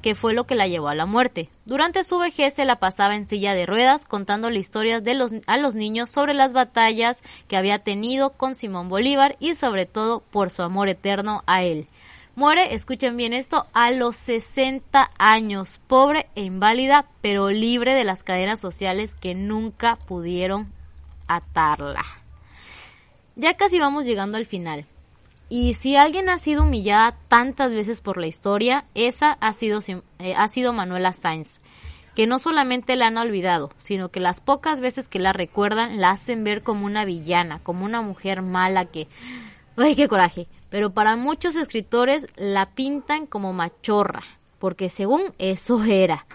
que 0.07 0.15
fue 0.15 0.35
lo 0.35 0.45
que 0.45 0.55
la 0.55 0.69
llevó 0.69 0.87
a 0.87 0.95
la 0.95 1.05
muerte. 1.05 1.49
Durante 1.65 2.05
su 2.05 2.17
vejez 2.19 2.55
se 2.55 2.65
la 2.65 2.77
pasaba 2.77 3.17
en 3.17 3.29
silla 3.29 3.55
de 3.55 3.67
ruedas 3.67 4.05
contando 4.05 4.49
historias 4.53 5.03
de 5.03 5.15
los, 5.15 5.33
a 5.49 5.57
los 5.57 5.75
niños 5.75 6.11
sobre 6.11 6.33
las 6.33 6.53
batallas 6.53 7.25
que 7.49 7.57
había 7.57 7.81
tenido 7.81 8.31
con 8.31 8.55
Simón 8.55 8.89
Bolívar 8.89 9.35
y 9.41 9.57
sobre 9.57 9.85
todo 9.85 10.21
por 10.21 10.51
su 10.51 10.63
amor 10.63 10.89
eterno 10.89 11.43
a 11.49 11.65
él. 11.65 11.89
Muere, 12.37 12.77
escuchen 12.77 13.17
bien 13.17 13.33
esto, 13.33 13.67
a 13.73 13.91
los 13.91 14.15
60 14.15 15.11
años, 15.19 15.81
pobre 15.89 16.29
e 16.37 16.43
inválida, 16.43 17.07
pero 17.21 17.51
libre 17.51 17.93
de 17.95 18.05
las 18.05 18.23
cadenas 18.23 18.61
sociales 18.61 19.17
que 19.17 19.35
nunca 19.35 19.97
pudieron 20.07 20.69
atarla. 21.27 22.05
Ya 23.35 23.57
casi 23.57 23.81
vamos 23.81 24.05
llegando 24.05 24.37
al 24.37 24.47
final. 24.47 24.87
Y 25.49 25.75
si 25.75 25.97
alguien 25.97 26.29
ha 26.29 26.39
sido 26.39 26.63
humillada 26.63 27.17
tantas 27.29 27.73
veces 27.73 28.01
por 28.01 28.19
la 28.19 28.27
historia, 28.27 28.85
esa 28.95 29.33
ha 29.33 29.53
sido, 29.53 29.81
eh, 30.19 30.35
ha 30.37 30.49
sido 30.49 30.73
Manuela 30.73 31.13
Sainz, 31.13 31.61
que 32.17 32.27
no 32.27 32.39
solamente 32.41 32.97
la 32.97 33.07
han 33.07 33.19
olvidado, 33.19 33.71
sino 33.83 34.09
que 34.09 34.19
las 34.19 34.41
pocas 34.41 34.81
veces 34.81 35.07
que 35.07 35.21
la 35.21 35.33
recuerdan 35.33 36.01
la 36.01 36.11
hacen 36.11 36.43
ver 36.43 36.63
como 36.63 36.85
una 36.85 37.05
villana, 37.05 37.61
como 37.63 37.85
una 37.85 38.03
mujer 38.03 38.43
mala 38.43 38.87
que... 38.87 39.07
¡Ay, 39.77 39.95
qué 39.95 40.09
coraje! 40.09 40.49
Pero 40.69 40.91
para 40.91 41.15
muchos 41.15 41.55
escritores 41.55 42.27
la 42.37 42.67
pintan 42.67 43.27
como 43.27 43.53
machorra, 43.53 44.25
porque 44.59 44.89
según 44.89 45.23
eso 45.39 45.85
era. 45.85 46.27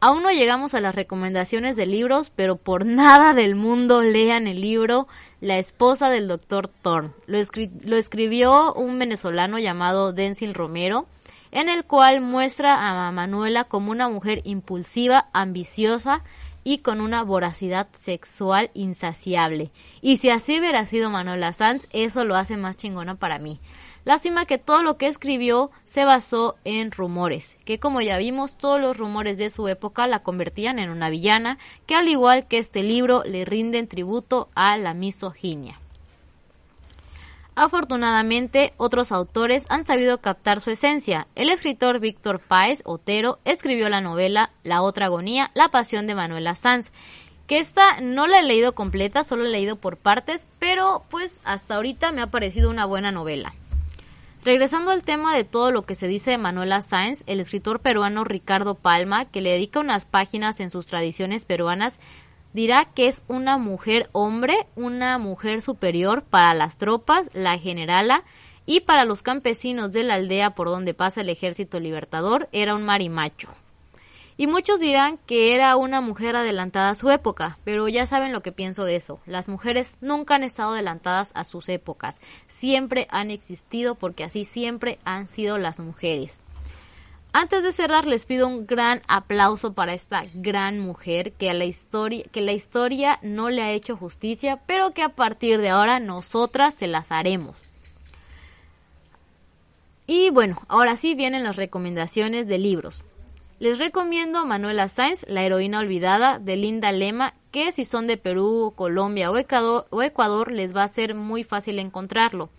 Aún 0.00 0.22
no 0.22 0.30
llegamos 0.30 0.74
a 0.74 0.80
las 0.80 0.94
recomendaciones 0.94 1.74
de 1.74 1.86
libros, 1.86 2.30
pero 2.34 2.54
por 2.54 2.86
nada 2.86 3.34
del 3.34 3.56
mundo 3.56 4.04
lean 4.04 4.46
el 4.46 4.60
libro 4.60 5.08
La 5.40 5.58
esposa 5.58 6.08
del 6.08 6.28
doctor 6.28 6.68
Thorne. 6.68 7.10
Lo, 7.26 7.38
lo 7.84 7.96
escribió 7.96 8.72
un 8.74 8.96
venezolano 9.00 9.58
llamado 9.58 10.12
Denzil 10.12 10.54
Romero, 10.54 11.06
en 11.50 11.68
el 11.68 11.84
cual 11.84 12.20
muestra 12.20 13.06
a 13.06 13.10
Manuela 13.10 13.64
como 13.64 13.90
una 13.90 14.08
mujer 14.08 14.40
impulsiva, 14.44 15.26
ambiciosa 15.32 16.22
y 16.62 16.78
con 16.78 17.00
una 17.00 17.24
voracidad 17.24 17.88
sexual 17.96 18.70
insaciable. 18.74 19.70
Y 20.00 20.18
si 20.18 20.30
así 20.30 20.60
hubiera 20.60 20.86
sido 20.86 21.10
Manuela 21.10 21.52
Sanz, 21.52 21.88
eso 21.92 22.24
lo 22.24 22.36
hace 22.36 22.56
más 22.56 22.76
chingona 22.76 23.16
para 23.16 23.40
mí. 23.40 23.58
Lástima 24.04 24.46
que 24.46 24.58
todo 24.58 24.82
lo 24.82 24.96
que 24.96 25.06
escribió 25.06 25.70
se 25.86 26.04
basó 26.04 26.56
en 26.64 26.90
rumores, 26.90 27.56
que 27.64 27.78
como 27.78 28.00
ya 28.00 28.18
vimos 28.18 28.56
todos 28.56 28.80
los 28.80 28.96
rumores 28.96 29.38
de 29.38 29.50
su 29.50 29.68
época 29.68 30.06
la 30.06 30.20
convertían 30.20 30.78
en 30.78 30.90
una 30.90 31.10
villana, 31.10 31.58
que 31.86 31.94
al 31.94 32.08
igual 32.08 32.46
que 32.46 32.58
este 32.58 32.82
libro 32.82 33.22
le 33.24 33.44
rinden 33.44 33.88
tributo 33.88 34.48
a 34.54 34.76
la 34.76 34.94
misoginia. 34.94 35.78
Afortunadamente, 37.60 38.72
otros 38.76 39.10
autores 39.10 39.64
han 39.68 39.84
sabido 39.84 40.18
captar 40.18 40.60
su 40.60 40.70
esencia. 40.70 41.26
El 41.34 41.50
escritor 41.50 41.98
Víctor 41.98 42.38
Páez 42.38 42.82
Otero 42.84 43.40
escribió 43.44 43.88
la 43.88 44.00
novela 44.00 44.50
La 44.62 44.80
otra 44.80 45.06
agonía, 45.06 45.50
La 45.54 45.68
pasión 45.68 46.06
de 46.06 46.14
Manuela 46.14 46.54
Sanz, 46.54 46.92
que 47.48 47.58
esta 47.58 48.00
no 48.00 48.28
la 48.28 48.38
he 48.38 48.42
leído 48.44 48.76
completa, 48.76 49.24
solo 49.24 49.44
he 49.44 49.48
leído 49.48 49.74
por 49.74 49.96
partes, 49.96 50.46
pero 50.60 51.02
pues 51.10 51.40
hasta 51.44 51.74
ahorita 51.74 52.12
me 52.12 52.22
ha 52.22 52.28
parecido 52.28 52.70
una 52.70 52.84
buena 52.84 53.10
novela. 53.10 53.52
Regresando 54.44 54.92
al 54.92 55.02
tema 55.02 55.36
de 55.36 55.44
todo 55.44 55.72
lo 55.72 55.82
que 55.82 55.94
se 55.94 56.06
dice 56.06 56.30
de 56.30 56.38
Manuela 56.38 56.80
Sáenz, 56.80 57.24
el 57.26 57.40
escritor 57.40 57.80
peruano 57.80 58.24
Ricardo 58.24 58.74
Palma, 58.74 59.24
que 59.24 59.40
le 59.40 59.50
dedica 59.50 59.80
unas 59.80 60.04
páginas 60.04 60.60
en 60.60 60.70
sus 60.70 60.86
tradiciones 60.86 61.44
peruanas, 61.44 61.98
dirá 62.54 62.84
que 62.84 63.08
es 63.08 63.24
una 63.28 63.58
mujer 63.58 64.08
hombre, 64.12 64.56
una 64.76 65.18
mujer 65.18 65.60
superior 65.60 66.22
para 66.22 66.54
las 66.54 66.78
tropas, 66.78 67.30
la 67.34 67.58
generala, 67.58 68.22
y 68.64 68.80
para 68.80 69.04
los 69.04 69.22
campesinos 69.22 69.92
de 69.92 70.04
la 70.04 70.14
aldea 70.14 70.50
por 70.50 70.68
donde 70.68 70.94
pasa 70.94 71.22
el 71.22 71.30
ejército 71.30 71.80
libertador 71.80 72.48
era 72.52 72.74
un 72.74 72.84
marimacho. 72.84 73.48
Y 74.40 74.46
muchos 74.46 74.78
dirán 74.78 75.18
que 75.26 75.56
era 75.56 75.76
una 75.76 76.00
mujer 76.00 76.36
adelantada 76.36 76.90
a 76.90 76.94
su 76.94 77.10
época, 77.10 77.58
pero 77.64 77.88
ya 77.88 78.06
saben 78.06 78.32
lo 78.32 78.40
que 78.40 78.52
pienso 78.52 78.84
de 78.84 78.94
eso. 78.94 79.20
Las 79.26 79.48
mujeres 79.48 79.98
nunca 80.00 80.36
han 80.36 80.44
estado 80.44 80.74
adelantadas 80.74 81.32
a 81.34 81.42
sus 81.42 81.68
épocas, 81.68 82.20
siempre 82.46 83.08
han 83.10 83.32
existido 83.32 83.96
porque 83.96 84.22
así 84.22 84.44
siempre 84.44 85.00
han 85.04 85.28
sido 85.28 85.58
las 85.58 85.80
mujeres. 85.80 86.40
Antes 87.32 87.64
de 87.64 87.72
cerrar 87.72 88.06
les 88.06 88.26
pido 88.26 88.46
un 88.46 88.64
gran 88.64 89.02
aplauso 89.08 89.72
para 89.72 89.92
esta 89.92 90.24
gran 90.34 90.78
mujer 90.78 91.32
que 91.32 91.50
a 91.50 91.54
la 91.54 91.64
historia 91.64 92.24
que 92.30 92.40
la 92.40 92.52
historia 92.52 93.18
no 93.22 93.50
le 93.50 93.62
ha 93.62 93.72
hecho 93.72 93.96
justicia, 93.96 94.60
pero 94.66 94.92
que 94.92 95.02
a 95.02 95.10
partir 95.10 95.60
de 95.60 95.70
ahora 95.70 95.98
nosotras 95.98 96.74
se 96.74 96.86
las 96.86 97.10
haremos. 97.10 97.56
Y 100.06 100.30
bueno, 100.30 100.62
ahora 100.68 100.96
sí 100.96 101.16
vienen 101.16 101.42
las 101.42 101.56
recomendaciones 101.56 102.46
de 102.46 102.58
libros. 102.58 103.02
Les 103.60 103.80
recomiendo 103.80 104.46
Manuela 104.46 104.86
Sainz, 104.86 105.26
La 105.28 105.42
heroína 105.42 105.80
olvidada, 105.80 106.38
de 106.38 106.56
Linda 106.56 106.92
Lema, 106.92 107.34
que 107.50 107.72
si 107.72 107.84
son 107.84 108.06
de 108.06 108.16
Perú, 108.16 108.72
Colombia 108.76 109.32
o 109.32 109.36
Ecuador, 109.36 109.84
o 109.90 110.00
Ecuador 110.00 110.52
les 110.52 110.76
va 110.76 110.84
a 110.84 110.88
ser 110.88 111.16
muy 111.16 111.42
fácil 111.42 111.80
encontrarlo. 111.80 112.50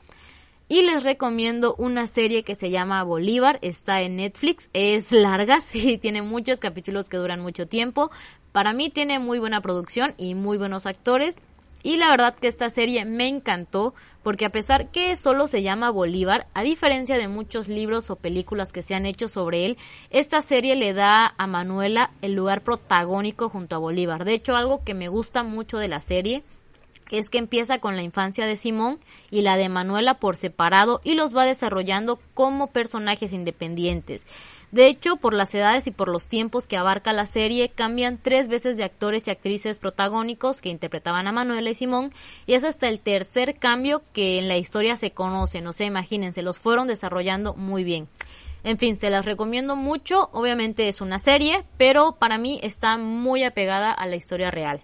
Y 0.68 0.82
les 0.82 1.06
recomiendo 1.06 1.74
una 1.78 2.06
serie 2.06 2.44
que 2.44 2.54
se 2.54 2.70
llama 2.70 3.02
Bolívar, 3.04 3.60
está 3.62 4.02
en 4.02 4.18
Netflix, 4.18 4.70
es 4.74 5.14
larga, 5.14 5.62
sí, 5.66 5.98
tiene 5.98 6.22
muchos 6.22 6.60
capítulos 6.60 7.08
que 7.08 7.16
duran 7.16 7.40
mucho 7.40 7.66
tiempo. 7.66 8.12
Para 8.52 8.74
mí 8.74 8.90
tiene 8.90 9.20
muy 9.20 9.40
buena 9.40 9.62
producción 9.62 10.14
y 10.18 10.36
muy 10.36 10.58
buenos 10.58 10.86
actores. 10.86 11.38
Y 11.84 11.98
la 11.98 12.10
verdad 12.10 12.36
que 12.36 12.48
esta 12.48 12.70
serie 12.70 13.06
me 13.06 13.28
encantó 13.28 13.94
porque 14.24 14.46
a 14.46 14.52
pesar 14.52 14.90
que 14.90 15.16
solo 15.16 15.48
se 15.48 15.62
llama 15.62 15.92
Bolívar, 15.92 16.46
a 16.54 16.64
diferencia 16.64 17.18
de 17.18 17.28
muchos 17.28 17.68
libros 17.68 18.10
o 18.10 18.18
películas 18.18 18.74
que 18.74 18.84
se 18.84 18.96
han 18.96 19.06
hecho 19.06 19.30
sobre 19.30 19.66
él, 19.66 19.78
esta 20.10 20.42
serie 20.42 20.76
le 20.76 20.94
da 20.94 21.34
a 21.38 21.48
Manuela 21.48 22.12
el 22.22 22.34
lugar 22.34 22.62
protagónico 22.62 23.50
junto 23.50 23.76
a 23.76 23.80
Bolívar. 23.80 24.26
De 24.26 24.34
hecho, 24.34 24.56
algo 24.56 24.84
que 24.84 24.94
me 24.94 25.08
gusta 25.08 25.44
mucho 25.44 25.78
de 25.78 25.88
la 25.88 26.02
serie 26.02 26.44
es 27.12 27.30
que 27.30 27.38
empieza 27.38 27.80
con 27.80 27.96
la 27.96 28.04
infancia 28.04 28.46
de 28.46 28.58
Simón 28.58 29.00
y 29.32 29.42
la 29.42 29.58
de 29.58 29.70
Manuela 29.70 30.16
por 30.16 30.36
separado 30.36 31.02
y 31.04 31.16
los 31.16 31.36
va 31.36 31.46
desarrollando 31.46 32.20
como 32.34 32.68
personajes 32.68 33.34
independientes. 33.34 34.26
De 34.72 34.88
hecho, 34.88 35.16
por 35.16 35.34
las 35.34 35.54
edades 35.56 35.88
y 35.88 35.92
por 35.92 36.10
los 36.10 36.28
tiempos 36.28 36.68
que 36.68 36.78
abarca 36.78 37.12
la 37.12 37.26
serie, 37.26 37.70
cambian 37.70 38.20
tres 38.22 38.48
veces 38.50 38.78
de 38.78 38.84
actores 38.84 39.28
y 39.28 39.32
actrices 39.32 39.80
protagónicos 39.80 40.62
que 40.62 40.70
interpretaban 40.70 41.26
a 41.26 41.32
Manuela 41.32 41.70
y 41.72 41.76
Simón, 41.76 42.14
y 42.46 42.54
es 42.54 42.64
hasta 42.64 42.88
el 42.88 43.00
tercer 43.00 43.56
cambio 43.56 44.04
que 44.14 44.38
en 44.38 44.48
la 44.48 44.58
historia 44.58 44.96
se 44.96 45.12
conocen, 45.12 45.66
o 45.66 45.74
sea, 45.74 45.88
imagínense, 45.88 46.44
los 46.44 46.60
fueron 46.60 46.88
desarrollando 46.88 47.56
muy 47.56 47.84
bien. 47.84 48.08
En 48.64 48.78
fin, 48.78 49.00
se 49.00 49.10
las 49.10 49.26
recomiendo 49.26 49.76
mucho, 49.76 50.30
obviamente 50.34 50.90
es 50.90 51.02
una 51.02 51.18
serie, 51.18 51.64
pero 51.78 52.18
para 52.20 52.38
mí 52.38 52.60
está 52.62 52.98
muy 52.98 53.44
apegada 53.44 53.92
a 53.92 54.06
la 54.06 54.18
historia 54.18 54.52
real. 54.52 54.82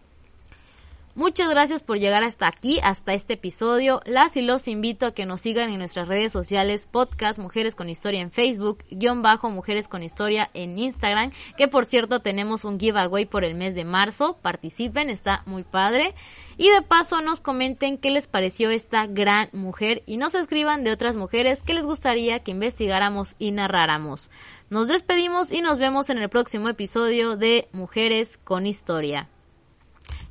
Muchas 1.18 1.50
gracias 1.50 1.82
por 1.82 1.98
llegar 1.98 2.26
hasta 2.26 2.46
aquí, 2.46 2.82
hasta 2.84 3.14
este 3.14 3.36
episodio. 3.36 4.02
Las 4.06 4.36
y 4.36 4.42
los 4.42 4.68
invito 4.68 5.06
a 5.06 5.14
que 5.14 5.26
nos 5.26 5.40
sigan 5.40 5.70
en 5.70 5.80
nuestras 5.80 6.10
redes 6.10 6.34
sociales, 6.34 6.88
podcast 6.92 7.40
Mujeres 7.40 7.74
con 7.74 7.88
Historia 7.88 8.20
en 8.20 8.32
Facebook, 8.32 8.84
guion 8.92 9.22
bajo 9.22 9.50
Mujeres 9.50 9.88
con 9.88 10.04
Historia 10.04 10.50
en 10.54 10.78
Instagram, 10.78 11.32
que 11.58 11.70
por 11.70 11.86
cierto 11.86 12.20
tenemos 12.20 12.66
un 12.66 12.78
giveaway 12.78 13.26
por 13.26 13.46
el 13.46 13.56
mes 13.56 13.76
de 13.76 13.86
marzo. 13.86 14.38
Participen, 14.42 15.10
está 15.10 15.42
muy 15.46 15.64
padre. 15.64 16.14
Y 16.58 16.70
de 16.70 16.82
paso 16.82 17.22
nos 17.22 17.40
comenten 17.40 17.98
qué 17.98 18.12
les 18.12 18.28
pareció 18.28 18.70
esta 18.70 19.08
gran 19.08 19.48
mujer 19.54 20.04
y 20.06 20.18
nos 20.18 20.36
escriban 20.36 20.84
de 20.84 20.92
otras 20.92 21.16
mujeres 21.16 21.64
que 21.64 21.74
les 21.74 21.86
gustaría 21.86 22.40
que 22.40 22.52
investigáramos 22.52 23.36
y 23.40 23.52
narráramos. 23.52 24.28
Nos 24.70 24.90
despedimos 24.90 25.54
y 25.54 25.62
nos 25.62 25.80
vemos 25.80 26.10
en 26.10 26.18
el 26.18 26.28
próximo 26.28 26.68
episodio 26.68 27.38
de 27.38 27.70
Mujeres 27.72 28.38
con 28.38 28.68
Historia. 28.68 29.30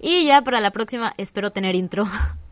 Y 0.06 0.26
ya 0.26 0.42
para 0.42 0.60
la 0.60 0.70
próxima 0.70 1.14
espero 1.16 1.50
tener 1.50 1.74
intro. 1.74 2.06